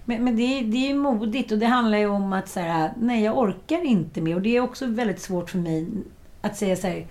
[0.08, 2.92] Men, men det, är, det är modigt och det handlar ju om att så här,
[3.00, 4.34] nej jag orkar inte mer.
[4.34, 5.86] Och det är också väldigt svårt för mig
[6.40, 7.06] att säga så här,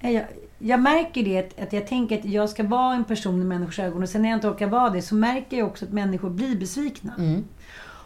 [0.00, 0.24] jag,
[0.58, 3.78] jag märker det att, att jag tänker att jag ska vara en person i människors
[3.78, 6.30] ögon och sen när jag inte orkar vara det så märker jag också att människor
[6.30, 7.14] blir besvikna.
[7.18, 7.44] Mm.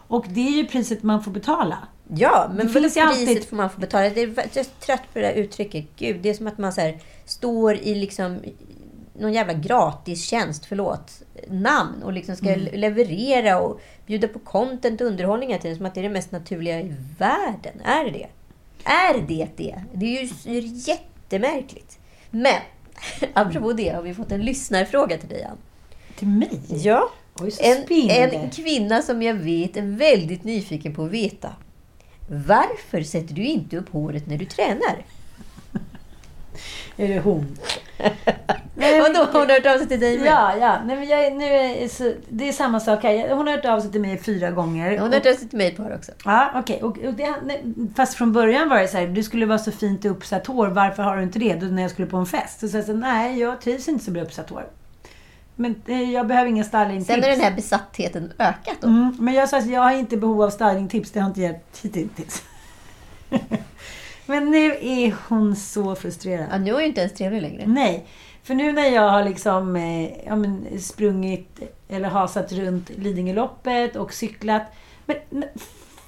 [0.07, 1.77] Och det är ju priset man får betala.
[2.15, 4.09] Ja, men Det finns priset alltid- får man få betala.
[4.09, 5.85] Det är, jag är trött på det där uttrycket.
[5.97, 8.39] Gud, det är som att man så här, står i liksom
[9.19, 12.79] någon jävla gratistjänst, förlåt, namn och liksom ska Mm.
[12.79, 13.81] leverera och
[14.11, 15.77] bjuda på content och underhållning hela tiden.
[15.77, 17.81] Som att det är det mest naturliga i världen.
[17.83, 18.27] Är det det?
[18.83, 19.83] Är det det?
[19.93, 21.99] Det är ju jättemärkligt.
[22.29, 22.61] Men,
[23.33, 25.57] apropå det har vi fått en lyssnarfråga till dig, Ann.
[26.15, 26.61] Till mig?
[26.69, 27.11] Ja.
[27.35, 31.55] Oj, En, en kvinna som jag vet är väldigt nyfiken på att veta.
[32.29, 35.05] Varför sätter du inte upp håret när du tränar?
[36.97, 37.57] Är det hon?
[38.75, 40.27] Vadå, har hon hört av sig till dig med?
[40.27, 40.77] Ja, ja.
[40.85, 43.29] Nej, men jag, nu är, så, det är samma sak här.
[43.35, 44.91] Hon har hört av sig till mig fyra gånger.
[44.91, 46.11] Hon har hört av sig till mig ett par också.
[46.25, 46.83] Ja, okej.
[46.83, 47.63] Och, och det, nej,
[47.95, 51.03] fast från början var det så här, du skulle vara så fint uppsatt hår, varför
[51.03, 51.55] har du inte det?
[51.55, 52.59] Då när jag skulle på en fest.
[52.59, 54.65] Så sa jag här, nej, jag trivs inte så bra uppsatt hår.
[55.55, 57.07] Men eh, jag behöver inga stylingtips.
[57.07, 58.87] Sen har den här besattheten ökat då.
[58.87, 62.43] mm, Men jag sa jag har inte behov av stylingtips, det har inte hjälpt hittills.
[64.31, 66.47] men nu är hon så frustrerad.
[66.51, 67.67] Ja, nu är hon ju inte ens trevlig längre.
[67.67, 68.05] Nej.
[68.43, 71.59] För nu när jag har liksom eh, ja, men, sprungit
[71.89, 74.63] eller hasat runt Lidingöloppet och cyklat.
[75.05, 75.43] Men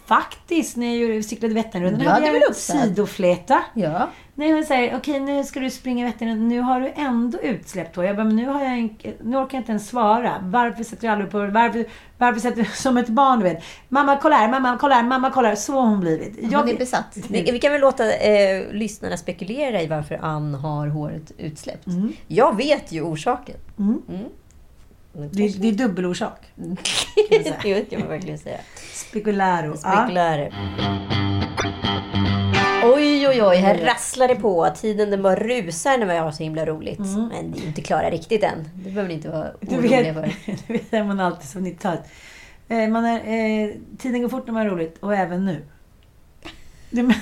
[0.06, 3.64] faktiskt när jag gjorde- cyklade Vätternrundan Du hade jag en sidofläta.
[3.74, 4.10] Ja.
[4.36, 6.48] Nej, hon säger okej nu ska du springa Vätternrundan.
[6.48, 8.06] Nu har du ändå utsläppt hår.
[8.06, 8.90] Jag bara, men nu, har jag en,
[9.24, 10.34] nu orkar jag inte ens svara.
[10.42, 11.86] Varför sätter du aldrig på varför,
[12.18, 13.64] varför sätter du som ett barn du vet?
[13.90, 15.56] Mamma kolla här, mamma kolla här, mamma kolla här.
[15.56, 16.42] Så har hon blivit.
[16.42, 17.18] Hon Jag- är besatt.
[17.30, 21.88] Vi, vi kan väl låta eh, lyssnarna spekulera i varför Ann har håret utsläppt.
[22.28, 23.56] Jag vet ju orsaken.
[23.80, 24.02] Mm.
[24.10, 24.24] Mm.
[25.32, 26.40] Det, det är dubbelorsak.
[27.64, 28.58] det kan man verkligen säga.
[29.14, 29.68] Spekularo.
[29.68, 29.76] Ja.
[29.76, 30.54] Spekulärer.
[32.84, 33.56] Oj, oj, oj.
[33.58, 34.70] Här rasslar det på.
[34.76, 37.00] Tiden den bara rusar när vi har så himla roligt.
[37.00, 38.70] Men vi är inte klara riktigt än.
[38.76, 40.52] Det behöver ni inte vara Du oroliga vet, för.
[40.68, 42.02] du vet är man alltid som 90-talet.
[42.70, 43.18] Eh, man är,
[43.64, 45.62] eh, tiden går fort när man har roligt och även nu.
[46.90, 47.16] Det,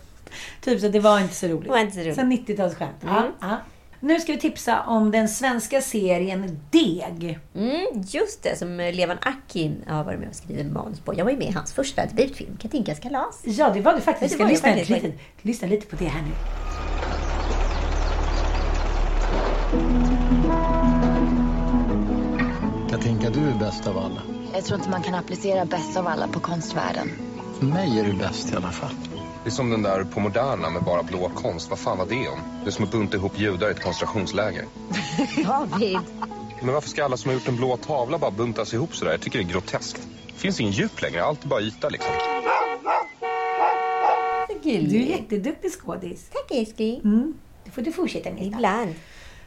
[0.60, 1.64] typ så det var inte så roligt.
[1.64, 2.14] Det var inte så roligt.
[2.14, 2.88] Sen 90-talsskämt.
[3.06, 3.32] Ja, Mm.
[3.40, 3.56] ja.
[4.00, 7.38] Nu ska vi tipsa om den svenska serien Deg.
[7.54, 11.14] Mm, just det, som Levan Akin har varit med och skrivit manus på.
[11.14, 13.40] Jag var ju med i hans första debutfilm, Katinkas kalas.
[13.44, 14.22] Ja, det var det faktiskt.
[14.22, 14.90] Vi Det ska var lyssna, faktiskt.
[15.02, 16.30] lite, lyssna lite på det här nu.
[22.90, 24.22] Katinka, du är bäst av alla.
[24.54, 27.08] Jag tror inte man kan applicera bäst av alla på konstvärlden.
[27.58, 28.94] För mig är det bäst i alla fall.
[29.48, 31.70] Det är som den där på Moderna med bara blå konst.
[31.70, 32.38] Vad fan var det om?
[32.64, 34.64] Det är som att bunta ihop judar i ett koncentrationsläger.
[35.44, 35.98] David.
[36.62, 39.12] Men varför ska alla som har gjort en blå tavla bara buntas ihop sådär?
[39.12, 40.08] Jag tycker det är groteskt.
[40.26, 42.10] Det finns ingen djup längre, allt är bara yta liksom.
[44.62, 46.30] Du är jätteduktig skådis.
[46.32, 47.00] Tack älskling.
[47.04, 47.34] Mm.
[47.64, 48.46] Det får du fortsätta med.
[48.46, 48.94] Ibland.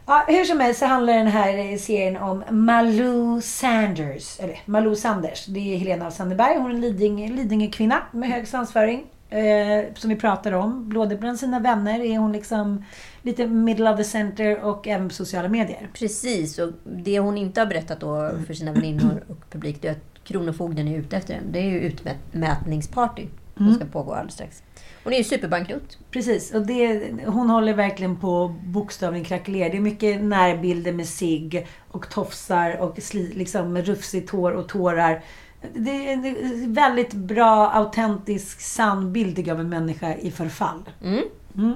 [0.06, 4.40] Ja, hur som helst så handlar den här serien om Malou Sanders.
[4.40, 5.46] Eller Malou Sanders.
[5.46, 6.58] Det är Helena af Sandeberg.
[6.58, 9.06] Hon är en Lidingö, Lidingö-kvinna med hög svansföring.
[9.32, 10.90] Eh, som vi pratar om.
[10.90, 12.86] Både bland sina vänner är hon liksom
[13.22, 15.90] lite middle of the center och även på sociala medier.
[15.94, 19.92] Precis, och det hon inte har berättat då för sina väninnor och publik det är
[19.92, 21.48] att Kronofogden är ute efter henne.
[21.52, 23.26] Det är ju utmätningsparty
[23.58, 24.64] som ska pågå alldeles strax.
[25.04, 25.98] Hon är ju superbankrutt.
[26.12, 29.70] Precis, och det, hon håller verkligen på bokstavligen krackelera.
[29.70, 35.24] Det är mycket närbilder med sig och tofsar och sli, liksom rufsigt hår och tårar.
[35.62, 40.90] Det är en väldigt bra, autentisk, sann bild av en människa i förfall.
[41.04, 41.76] Mm.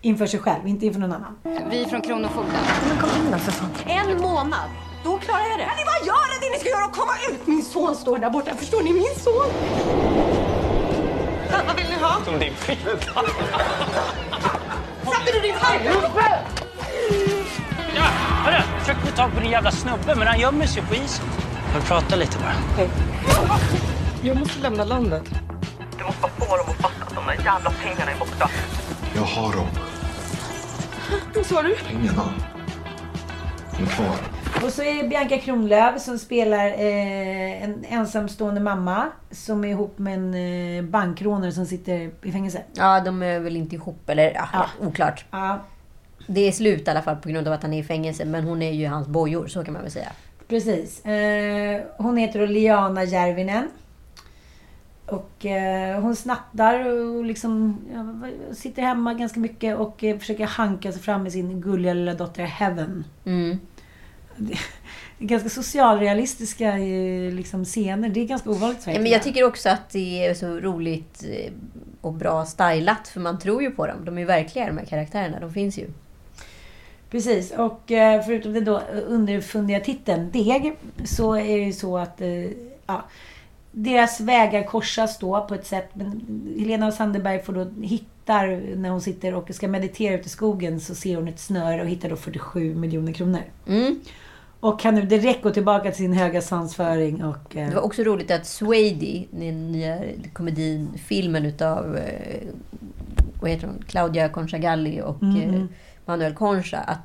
[0.00, 1.38] Inför sig själv, inte inför någon annan.
[1.70, 2.54] Vi från Kronofogden.
[2.88, 3.70] Men kom in då för fan.
[3.86, 4.70] En månad,
[5.04, 5.64] då klarar jag det.
[5.64, 7.46] Kan ni bara göra det ni ska göra och komma ut?
[7.46, 8.92] Min son står där borta, förstår ni?
[8.92, 9.50] Min son!
[11.66, 12.20] Vad vill ni ha?
[12.24, 13.22] Som din fitta.
[15.04, 15.80] Satte du din hand?
[17.96, 18.02] Ja,
[18.44, 21.26] hörru, jag försöker få tag på din jävla snubbe, men han gömmer sig på isen.
[21.76, 22.86] Kan vi prata lite bara?
[24.22, 25.22] Jag måste lämna landet.
[25.98, 28.50] Du måste bara få dem att fatta att de där jävla pengarna är borta.
[29.16, 29.66] Jag har dem.
[31.34, 31.76] Vad sa du?
[31.88, 32.32] Pengarna.
[33.76, 34.16] De är kvar.
[34.66, 40.14] Och så är Bianca Kronlöf som spelar eh, en ensamstående mamma som är ihop med
[40.14, 40.34] en
[40.78, 42.62] eh, bankrånare som sitter i fängelse.
[42.74, 44.66] Ja, de är väl inte ihop, eller ja, Ja.
[44.86, 45.24] oklart.
[45.30, 45.58] Ja,
[46.26, 48.44] Det är slut i alla fall på grund av att han är i fängelse, men
[48.44, 50.08] hon är ju hans bojor, så kan man väl säga.
[50.48, 51.04] Precis.
[51.04, 53.68] Eh, hon heter då Liana Järvinen.
[55.06, 57.80] Och eh, hon snattar och liksom
[58.52, 62.44] sitter hemma ganska mycket och eh, försöker hanka sig fram med sin gulliga lilla dotter
[62.44, 63.04] Heaven.
[63.24, 63.58] Mm.
[65.18, 66.76] Ganska socialrealistiska
[67.32, 68.08] liksom, scener.
[68.08, 68.86] Det är ganska ovanligt.
[68.86, 71.24] Ja, men jag tycker också att det är så roligt
[72.00, 74.04] och bra stylat, för man tror ju på dem.
[74.04, 75.40] De är ju verkliga, de här karaktärerna.
[75.40, 75.90] De finns ju.
[77.16, 82.20] Precis, och eh, förutom den då underfundiga titeln Deg så är det ju så att
[82.20, 82.44] eh,
[82.86, 83.04] ja,
[83.72, 85.88] deras vägar korsas då på ett sätt.
[85.94, 86.20] Men
[86.58, 90.94] Helena Sandberg får då hittar, när hon sitter och ska meditera ute i skogen, så
[90.94, 93.40] ser hon ett snöre och hittar då 47 miljoner kronor.
[93.68, 94.00] Mm.
[94.60, 97.56] Och kan nu direkt gå tillbaka till sin höga svansföring och...
[97.56, 99.98] eh, Det var också roligt att Swady, den nya
[100.32, 102.48] komedin, filmen utav eh,
[103.40, 103.84] vad heter hon?
[103.88, 105.54] Claudia Conchagalli och Mm.
[105.54, 105.62] eh,
[106.06, 106.98] Manuel Concha, att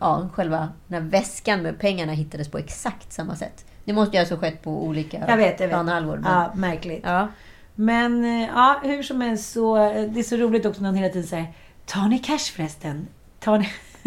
[0.00, 3.64] ja, själva den här väskan med pengarna hittades på exakt samma sätt.
[3.84, 5.70] Det måste ju alltså skett på olika Jag vet, jag vet.
[5.74, 6.16] planhalvor.
[6.16, 7.00] men- Ja, märkligt.
[7.04, 7.28] Ja.
[7.74, 9.76] Men eh, ja, hur som helst så...
[9.76, 11.46] eh, Det är så roligt också när han hela tiden säger
[11.86, 13.06] Tar ni cash förresten?
[13.40, 13.68] Tar ni...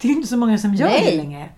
[0.00, 1.10] det är ju inte så många som gör Nej.
[1.10, 1.48] det längre.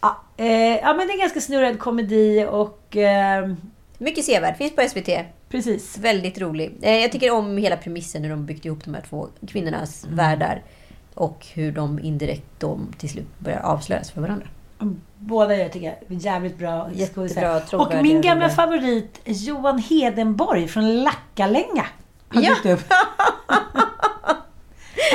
[0.00, 2.96] Ja, eh, ja, men det är en ganska snurrad komedi och...
[2.96, 3.52] Eh,
[3.98, 4.56] Mycket sevärd.
[4.56, 5.08] Finns på SVT.
[5.48, 5.98] Precis.
[5.98, 6.78] Väldigt rolig.
[6.82, 10.16] Eh, Jag tycker om hela premissen hur de byggt ihop de här två kvinnornas Mm.
[10.16, 10.62] världar.
[11.14, 14.46] Och hur de indirekt då till slut börjar avslöjas för varandra.
[15.18, 17.60] båda jag tycker jag är jävligt bra Jättebra.
[17.72, 21.86] Och min gamla favorit Johan Hedenborg från Lackalänga
[22.32, 22.56] Ja.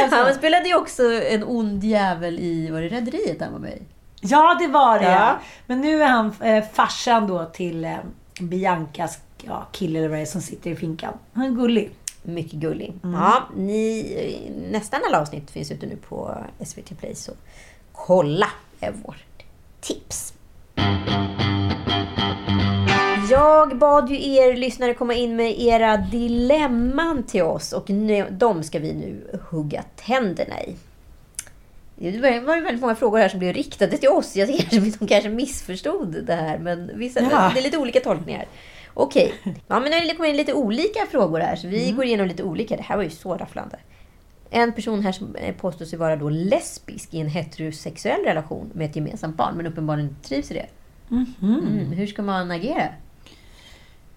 [0.01, 0.17] Alltså.
[0.17, 3.81] Han spelade ju också en ond jävel i, var det Rederiet han var med i?
[4.21, 5.11] Ja, det var det.
[5.11, 5.39] Ja.
[5.65, 7.97] Men nu är han eh, farsan då till eh,
[8.41, 11.13] Biancas ja, kille eller vad det är som sitter i finkan.
[11.33, 11.91] Han är gullig.
[12.23, 12.93] Mycket gullig.
[13.03, 13.15] Mm.
[13.15, 17.31] Ja, ni, nästan alla avsnitt finns ute nu på SVT Play, så
[17.91, 18.47] kolla
[18.79, 19.43] är vårt
[19.81, 20.33] tips.
[23.29, 28.63] Jag bad ju er lyssnare komma in med era dilemman till oss och nu, de
[28.63, 30.75] ska vi nu hugga tänderna i.
[31.95, 34.35] Det var ju väldigt många frågor här som blev riktade till oss.
[34.35, 37.51] Jag att de kanske missförstod det här, men vissa, Ja.
[37.53, 38.45] det är lite olika tolkningar.
[39.01, 39.33] Okej,
[39.67, 42.77] ja, men nu kommit in lite olika frågor här, så vi går igenom lite olika.
[42.77, 43.79] Det här var ju så rafflande.
[44.49, 48.89] En person här som eh, påstår sig vara då lesbisk i en heterosexuell relation med
[48.89, 50.67] ett gemensamt barn, men uppenbarligen trivs i det.
[51.41, 52.87] Mm, hur ska man agera?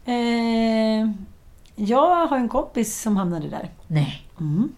[0.04, 1.10] Eh,
[1.76, 3.70] jag har en kompis som hamnade där.
[3.86, 4.22] Nej.
[4.40, 4.72] Mm.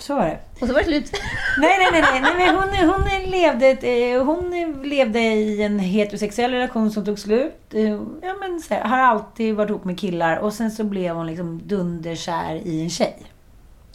[0.00, 0.38] Så var det.
[0.60, 1.12] Och så var det slut.
[1.58, 2.02] Nej, nej, nej.
[2.12, 4.50] nej, nej men hon, hon, levde, eh, hon
[4.84, 7.74] levde i en heterosexuell relation som tog slut.
[7.74, 7.88] Eh,
[8.22, 11.26] Ja, men så här, har alltid varit ihop med killar och sen så blev hon
[11.26, 13.22] liksom dunderkär i en tjej.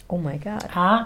[0.08, 0.64] Oh my god.
[0.76, 1.06] Ja.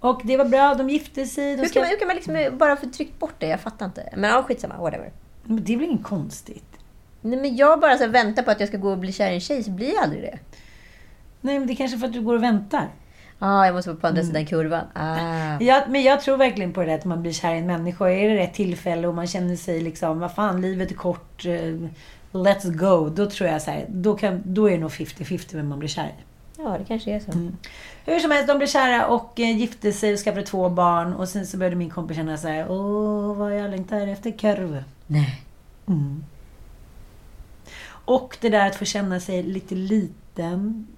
[0.00, 1.56] Och det var bra, de gifte sig.
[1.56, 3.46] De Hur kan man, hur kan man liksom bara få tryckt bort det?
[3.46, 4.08] Jag fattar inte.
[4.16, 4.76] Men ja, skitsamma.
[4.78, 5.12] Whatever.
[5.42, 6.64] Men Det är väl inget konstigt?
[7.20, 9.34] Nej, men jag bara så väntar på att jag ska gå och bli kär i
[9.34, 10.38] en tjej, så blir jag aldrig det.
[11.40, 12.88] Nej, men det är kanske för att du går och väntar.
[13.44, 14.32] Ja, ah, jag måste vara på andra Mm.
[14.32, 14.84] sidan kurvan.
[14.92, 15.56] Ah.
[15.60, 18.08] Ja, men jag tror verkligen på det där att man blir kär i en människa.
[18.08, 21.74] Är det rätt tillfälle och man känner sig liksom, vad fan, livet är kort, eh,
[22.32, 23.08] let's go.
[23.08, 25.88] Då tror jag så här, då, kan, då är det nog 50-50 vem man blir
[25.88, 26.22] kär i.
[26.58, 27.32] Ja, det kanske är så.
[27.32, 27.56] Mm.
[28.04, 31.12] Hur som helst, de blev kära och eh, gifte sig och skaffade två barn.
[31.14, 34.84] Och sen så började min kompis känna så här, åh, vad jag längtar efter korv.
[35.06, 35.42] Nej.
[35.88, 36.24] Mm.
[38.06, 40.14] Och det där att få känna sig lite liten.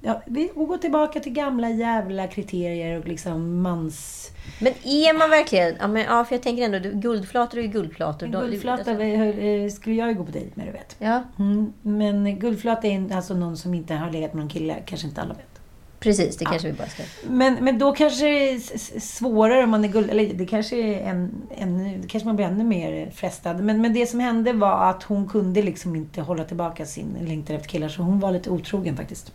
[0.03, 4.31] Ja, vi och gå tillbaka till gamla jävla kriterier och liksom mans...
[4.61, 5.75] Men är man verkligen...
[5.81, 8.27] Ja, men, ja för jag tänker ändå, du- guldflator är ju guldflator.
[8.27, 10.97] De- Guldflata alltså- eh, skulle jag ju gå på dejt med, du vet.
[10.99, 15.07] Ja, Mm, men guldflata är alltså någon som inte har legat med någon kille, kanske
[15.07, 15.56] inte alla vet.
[16.01, 16.37] Precis.
[16.37, 17.03] Det kanske vi bara ska...
[17.29, 18.59] Men, men då kanske det är
[19.01, 20.11] svårare om man är guld...
[20.11, 23.61] Eller det kanske är en, en, det kanske man blir ännu mer frestad.
[23.61, 27.57] Men, men det som hände var att hon kunde liksom inte hålla tillbaka sin längtan
[27.57, 27.89] efter killar.
[27.89, 29.33] Så hon var lite otrogen faktiskt.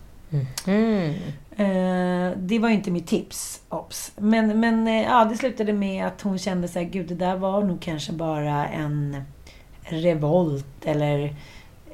[0.67, 1.13] Mm.
[1.57, 4.11] Eh, det var ju inte mitt tips, obs.
[4.17, 7.35] Men, men eh, ja, det slutade med att hon kände så här, gud det där
[7.35, 9.23] var nog kanske bara en
[9.81, 11.35] revolt eller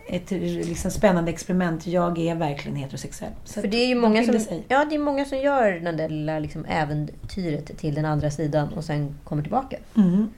[0.10, 1.88] ett liksom, spännande experiment.
[1.88, 3.32] Jag är verkligen heterosexuell.
[3.44, 6.10] Så För det är ju många som, ja, det är många som gör den där
[6.10, 9.78] lilla liksom, äventyret till den andra sidan och sen kommer tillbaka.
[9.98, 10.30] Mm.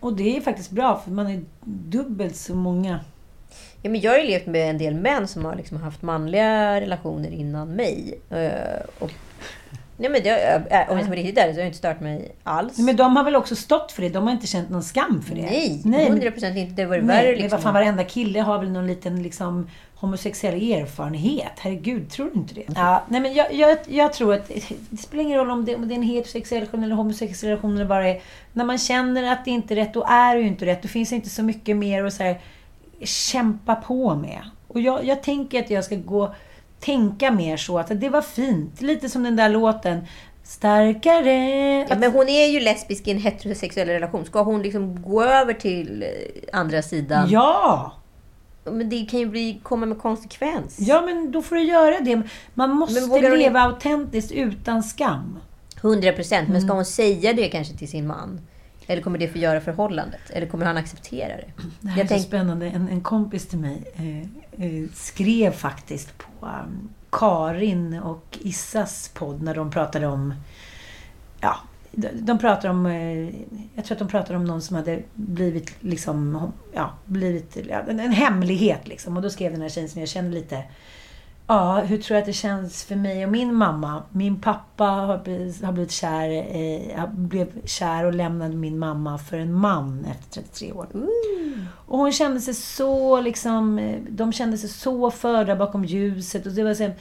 [0.00, 3.00] Och det är faktiskt bra för man är dubbelt så många.
[3.82, 6.80] Ja, men jag har ju levt med en del män som har liksom haft manliga
[6.80, 8.20] relationer innan mig.
[8.30, 9.10] Eh, Och,
[9.96, 10.56] nej, men det,
[10.88, 12.78] om jag ska vara riktigt ärlig så har jag inte stört mig alls.
[12.78, 14.08] Men de har väl också stått för det?
[14.08, 15.42] De har inte känt någon skam för det?
[15.42, 16.82] Nej, men- 100 procent inte.
[16.82, 17.50] Det var värre men liksom.
[17.50, 21.52] vad fan, varenda kille har väl någon liten liksom, homosexuell erfarenhet.
[21.58, 22.64] Herregud, tror du inte det?
[22.74, 24.50] Ja, nej, men jag, jag, jag tror att
[24.90, 27.74] det spelar ingen roll om det, om det är en heterosexuell relation eller homosexuell relation
[27.74, 28.20] eller vad det är.
[28.52, 30.82] När man känner att det inte är rätt, då är det ju inte rätt.
[30.82, 32.40] Då finns det inte så mycket mer att så här,
[33.02, 34.40] kämpa på med.
[34.68, 36.34] Och jag, jag tänker att jag ska gå
[36.80, 38.80] tänka mer så att det var fint.
[38.80, 40.00] Lite som den där låten.
[40.44, 41.32] Starkare.
[41.88, 44.24] Ja, men hon är ju lesbisk i en heterosexuell relation.
[44.24, 47.28] Ska hon liksom gå över till eh, andra sidan?
[47.30, 47.92] Ja!
[48.64, 50.76] Men det kan ju bli, komma med konsekvens.
[50.80, 52.22] Ja, men då får du göra det.
[52.54, 55.38] Man måste vågar hon leva autentiskt utan skam.
[55.80, 56.48] 100 procent.
[56.48, 56.76] Men ska Mm.
[56.76, 58.40] hon säga det kanske till sin man?
[58.86, 60.30] Eller kommer det förgöra förhållandet?
[60.30, 61.50] Eller kommer han acceptera det?
[61.80, 62.66] Det här Jag är så tänk- spännande.
[62.66, 69.42] En, en kompis till mig eh, eh, skrev faktiskt på um, Karin och Issas podd
[69.42, 70.34] när de pratade om...
[71.40, 71.56] Ja,
[72.12, 72.86] de, pratar om...
[72.86, 73.34] Eh,
[73.74, 76.52] jag tror att de pratade om någon som hade blivit liksom...
[76.72, 77.56] Ja, blivit...
[77.88, 79.16] En hemlighet liksom.
[79.16, 80.64] Och då skrev den här tjejen som jag känner lite...
[81.46, 84.02] Ja, hur tror jag att det känns för mig och min mamma?
[84.10, 89.38] Min pappa har blivit, har blivit kär, eh, blev kär och lämnade min mamma för
[89.38, 90.86] en man efter 33 år.
[91.86, 96.46] Och hon kände sig så liksom, de kände sig så förda bakom ljuset.
[96.46, 96.94] Och det var så här,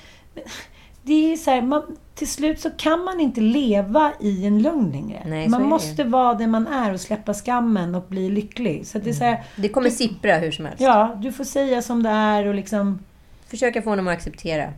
[1.04, 4.92] det är så här, man, till slut så kan man inte leva i en lögn
[4.92, 5.24] längre.
[5.26, 8.88] Nej, man måste vara den man är och släppa skammen och bli lycklig.
[8.88, 10.82] Så det är så här, Det kommer sippra hur som helst.
[10.82, 13.00] ja, du får säga som det är och liksom...
[13.48, 14.74] Försöka få honom att acceptera.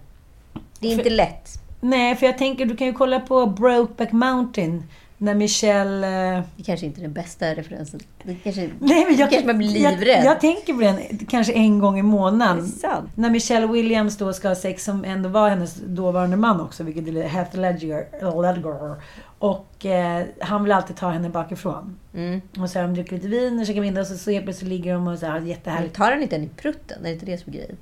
[0.79, 1.49] Det är inte lätt.
[1.81, 4.83] Nej, för jag tänker, du kan ju kolla på Brokeback Mountain.
[5.19, 6.35] När Michelle...
[6.37, 7.99] eh, Det kanske inte är den bästa referensen.
[8.23, 10.25] Det kanske, Nej, men jag, kanske man blir jag, livrädd.
[10.25, 10.99] jag tänker på den
[11.29, 12.71] kanske en gång i månaden.
[13.15, 17.07] När Michelle Williams då ska ha sex, som ändå var hennes dåvarande man också, vilket
[17.07, 18.41] är Heath Ledger.
[18.41, 18.95] Ledger.
[19.39, 21.99] Och eh, han vill alltid ta henne bakifrån.
[22.13, 22.41] Mm.
[22.59, 24.93] Och så har de druckit lite vin och käkat middag och så, så plötsligt ligger
[24.93, 25.95] de och så här, har Men jättehärligt.
[25.95, 26.99] tar han inte den i prutten?
[26.99, 27.77] Är det inte det som är grejen?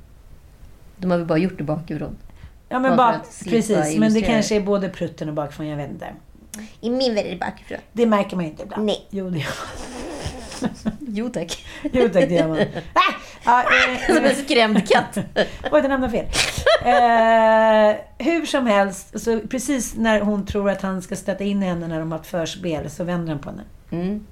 [0.97, 2.17] De har väl bara gjort det bakifrån?
[2.69, 3.97] Ja, men bara precis.
[3.97, 6.07] Men det kanske är både prutten och bakifrån, jag vet inte.
[6.81, 7.77] I min värld är det bakifrån.
[7.93, 8.85] Det märker man ju inte ibland.
[8.85, 9.07] Nej.
[9.09, 10.69] Jo, det gör man.
[10.99, 11.65] Jo tack.
[11.83, 12.57] Jo tack, det gör man.
[12.93, 13.13] Ah!
[13.45, 15.17] Ja, eh, Som en skrämd katt.
[15.71, 16.25] Oj, den hamnade fel.
[16.81, 21.87] Eh, hur som helst, så precis när hon tror att han ska stöta in henne
[21.87, 23.63] när de har ett förspel, så vänder han på henne.
[23.91, 24.25] Mm.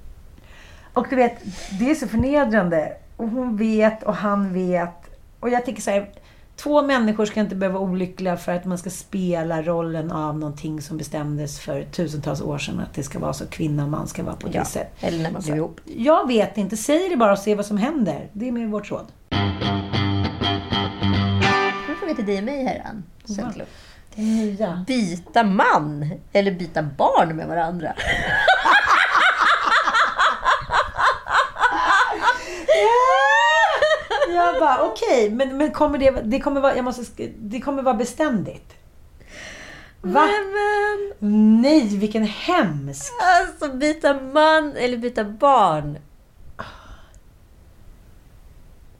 [0.92, 1.34] Och du vet,
[1.78, 2.92] det är så förnedrande.
[3.16, 5.10] Och hon vet och han vet.
[5.40, 6.10] Och jag tycker så här,
[6.56, 10.82] två människor ska inte behöva vara olyckliga för att man ska spela rollen av någonting
[10.82, 12.80] som bestämdes för tusentals år sedan.
[12.80, 15.04] Att det ska vara så, kvinna och man ska vara på det Ja, sättet.
[15.04, 15.80] eller när man blev ihop.
[15.84, 18.28] Jag vet inte, säg det bara och se vad som händer.
[18.32, 19.06] Det är med vårt råd.
[21.88, 23.02] Nu får vi till dig och mig här, Ann.
[23.24, 23.70] Sötluft.
[24.14, 24.84] Det nya.
[24.86, 27.92] Byta man eller byta barn med varandra.
[34.44, 37.94] Jag bara, okej, men, men kommer det, det kommer vara, jag måste, det kommer vara
[37.94, 38.74] beständigt?
[40.00, 40.28] Va?
[41.20, 43.12] Men, Nej, vilken hemsk!
[43.40, 45.98] alltså byta man eller byta barn.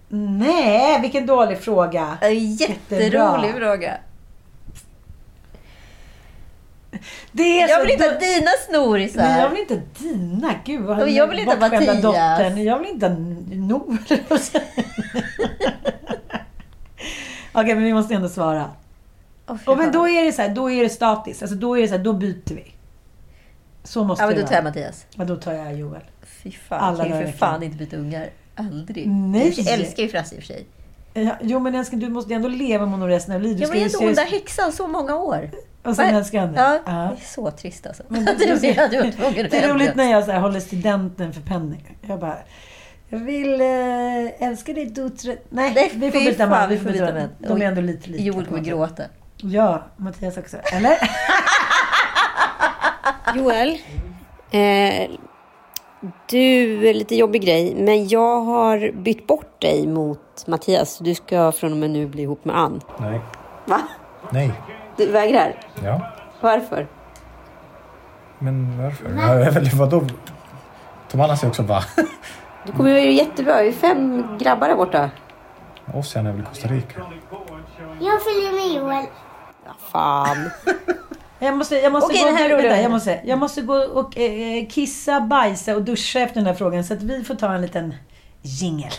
[0.09, 2.19] Nej, vilken dålig fråga.
[2.59, 3.97] Jätterolig fråga.
[7.33, 9.23] Det är Jag vill inte ha dina snorisar.
[9.23, 10.55] Nej, jag vill inte dina.
[10.65, 12.65] Gud vad Och jag vill inte ha dottern.
[12.65, 13.99] Jag vill inte ha Nor.
[17.55, 18.71] Okej, men vi måste ändå svara.
[19.49, 21.43] Fy Och men då är det så här, då är det statiskt.
[21.43, 22.73] Alltså då är det så här, då byter vi.
[23.85, 24.65] Så måste Ja, men det då tar jag.
[24.65, 25.07] Mattias.
[25.17, 26.01] Ja, då tar jag Joel.
[26.23, 28.29] Fy fan, Alla kan ju för fan inte byta ungar.
[28.55, 29.09] Aldrig.
[29.09, 29.55] Nej.
[29.57, 30.67] Jag älskar ju Frasse i och för sig.
[31.15, 33.61] Ja, jo men älskling, du måste ändå leva med honom resten av livet.
[33.61, 35.51] Jag var ju hon där häxan så många år.
[35.83, 36.61] Och sen älskar han det.
[36.61, 36.93] Ja, Ja.
[36.93, 38.03] det är så trist alltså.
[38.09, 41.33] Men det är det tvungen att Det är roligt när jag så här, håller studenten
[41.33, 41.77] för Penny.
[42.03, 42.37] Jag bara...
[43.15, 45.37] Jag vill äh, älska dig Dutre.
[45.49, 46.69] Nej, Nej, vi får fy byta fan, man.
[46.69, 47.29] vi får byta man.
[47.39, 48.23] De är ändå lite lika.
[48.23, 49.03] Joel kommer gråta.
[49.37, 50.57] Ja, Mattias också.
[50.73, 50.97] Eller?
[53.37, 53.79] Joel,
[54.51, 55.11] eh,
[56.31, 60.99] du, lite jobbig grej, men jag har bytt bort dig mot Mattias.
[60.99, 62.81] Du ska från och med nu bli ihop med Ann.
[63.01, 63.21] Nej.
[63.65, 63.81] Va?
[64.31, 64.53] Nej.
[64.97, 65.55] Du vägrar?
[65.85, 66.13] Ja.
[66.41, 66.87] Varför?
[68.39, 69.61] Men varför?
[69.61, 70.03] Vet, vadå?
[71.11, 71.85] Tom Anna säger också va?
[72.67, 73.63] Du kommer ju jättebra.
[73.63, 75.11] Vi är fem grabbar där borta.
[75.95, 77.01] Ossian är väl i Costa Rica?
[78.01, 79.07] Jag följer med Joel.
[79.65, 80.51] Ja, fan.
[81.39, 84.19] Jag måste, jag måste, Okej, gå, den här vänta, jag måste, jag måste gå och
[84.19, 86.85] eh, kissa, bajsa och duscha efter den här frågan.
[86.85, 87.95] Så att vi får ta en liten
[88.43, 88.91] jingel.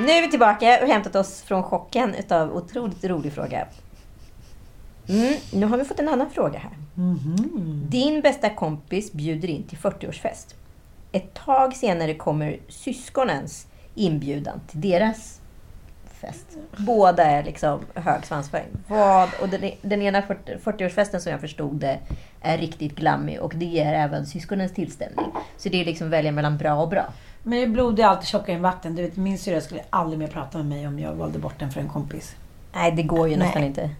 [0.00, 3.66] Nu är vi tillbaka och hämtat oss från chocken utav otroligt rolig fråga.
[5.08, 6.72] Mm, nu har vi fått en annan fråga här.
[7.88, 10.54] Din bästa kompis bjuder in till 40-årsfest.
[11.14, 15.40] Ett tag senare kommer syskonens inbjudan till deras
[16.20, 16.46] fest.
[16.76, 18.68] Båda är liksom hög svansföring.
[18.88, 21.98] Vad, och den, den ena 40 40-årsfesten som jag förstod det
[22.40, 25.26] är riktigt glammig och det är även syskonens tillställning.
[25.56, 27.06] Så det är liksom välja mellan bra och bra.
[27.42, 28.94] Men blod är alltid tjockare än vatten.
[28.94, 31.70] Du vet, min syrra skulle aldrig mer prata med mig om jag valde bort den
[31.70, 32.36] för en kompis.
[32.74, 33.46] Nej, det går ju Nej.
[33.46, 33.90] nästan inte.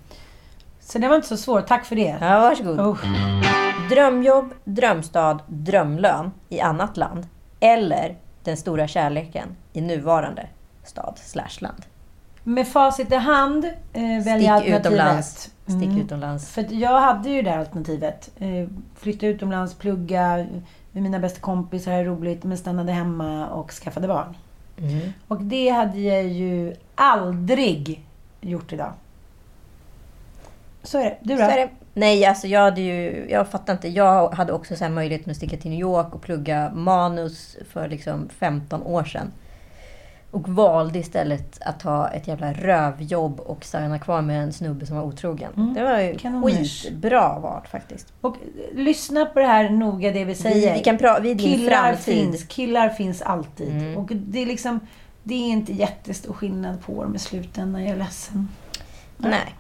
[0.80, 1.66] Så det var inte så svårt.
[1.66, 2.16] Tack för det.
[2.20, 2.80] Ja, varsågod.
[2.80, 3.63] Oh.
[3.88, 7.26] Drömjobb, drömstad, drömlön i annat land.
[7.60, 10.46] Eller den stora kärleken i nuvarande
[10.84, 11.82] stad slash land.
[12.42, 15.46] Med facit i hand eh, väljer Stick jag alternativ utomlands.
[15.46, 15.72] ett.
[15.72, 16.00] Stick Mm.
[16.00, 16.50] utomlands.
[16.50, 18.30] För jag hade ju det här alternativet.
[18.38, 20.46] Eh, flytta utomlands, plugga
[20.92, 24.36] med mina bästa kompisar, ha roligt, men stannade hemma och skaffade barn.
[24.78, 25.12] Mm.
[25.28, 28.04] Och det hade jag ju aldrig
[28.40, 28.92] gjort idag.
[30.84, 31.16] Så är det.
[31.20, 31.42] Du då?
[31.42, 31.68] Det.
[31.94, 33.26] Nej, alltså jag hade ju...
[33.30, 33.88] Jag fattar inte.
[33.88, 37.88] Jag hade också så här möjligheten att sticka till New York och plugga manus för
[37.88, 39.32] liksom 15 år sedan.
[40.30, 44.96] Och valde istället att ta ett jävla rövjobb och stanna kvar med en snubbe som
[44.96, 45.52] var otrogen.
[45.56, 45.74] Mm.
[45.74, 46.82] Det var ju Kanoners.
[46.84, 48.12] skitbra val faktiskt.
[48.20, 50.74] Och eh, lyssna på det här noga, det vi säger.
[50.74, 52.14] vi kan pra- vi killar framtid.
[52.14, 53.72] finns, killar finns alltid.
[53.72, 53.96] Mm.
[53.96, 54.80] Och det är liksom,
[55.22, 57.82] det är inte jättestor skillnad på dem i slutändan.
[57.82, 58.48] Jag är ledsen.
[59.16, 59.54] Nej.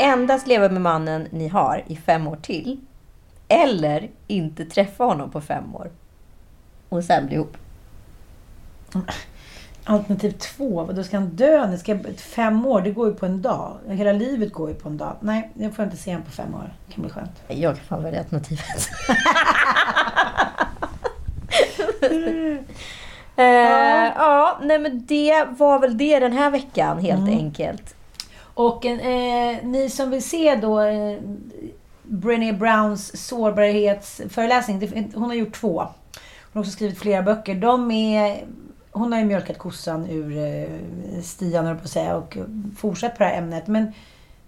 [0.00, 2.80] Endast leva med mannen ni har i fem år till.
[3.48, 5.90] Eller inte träffa honom på fem år.
[6.88, 7.56] Och sen bli ihop.
[9.84, 11.66] Alternativ två, då ska han dö?
[11.66, 13.76] Det ska, fem år, det går ju på en dag.
[13.88, 15.16] Hela livet går ju på en dag.
[15.20, 16.72] Nej, jag får inte se honom på fem år.
[16.86, 17.42] Det kan bli skönt.
[17.48, 18.88] Jag kan fan välja alternativet.
[23.38, 23.44] Eh,
[24.16, 27.38] ja, nej men det var väl det den här veckan helt Mm.
[27.38, 27.95] enkelt.
[28.56, 31.18] Och eh, ni som vill se då eh,
[32.02, 34.78] Brené Browns sårbarhetsföreläsning.
[34.78, 35.80] Det, hon har gjort två.
[35.80, 37.54] Hon har också skrivit flera böcker.
[37.54, 38.44] De är,
[38.90, 42.36] hon har ju mjölkat kossan ur eh, stian, på att säga, och
[42.76, 43.66] fortsatt på det här ämnet.
[43.66, 43.92] Men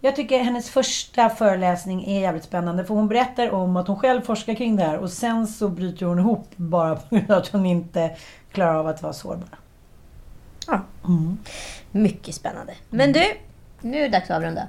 [0.00, 2.84] jag tycker hennes första föreläsning är jävligt spännande.
[2.84, 6.06] För hon berättar om att hon själv forskar kring det här och sen så bryter
[6.06, 8.16] hon ihop bara på grund av att hon inte
[8.52, 9.58] klarar av att vara sårbar.
[10.66, 10.80] Ja.
[11.90, 12.74] Mycket spännande.
[12.90, 13.24] Men du,
[13.80, 14.62] nu är det dags att avrunda.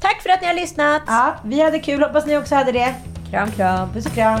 [0.00, 1.02] Tack för att ni har lyssnat.
[1.06, 2.02] Ja, vi hade kul.
[2.02, 2.94] Hoppas ni också hade det.
[3.30, 3.92] Kram, kram.
[3.92, 4.40] Puss och kram.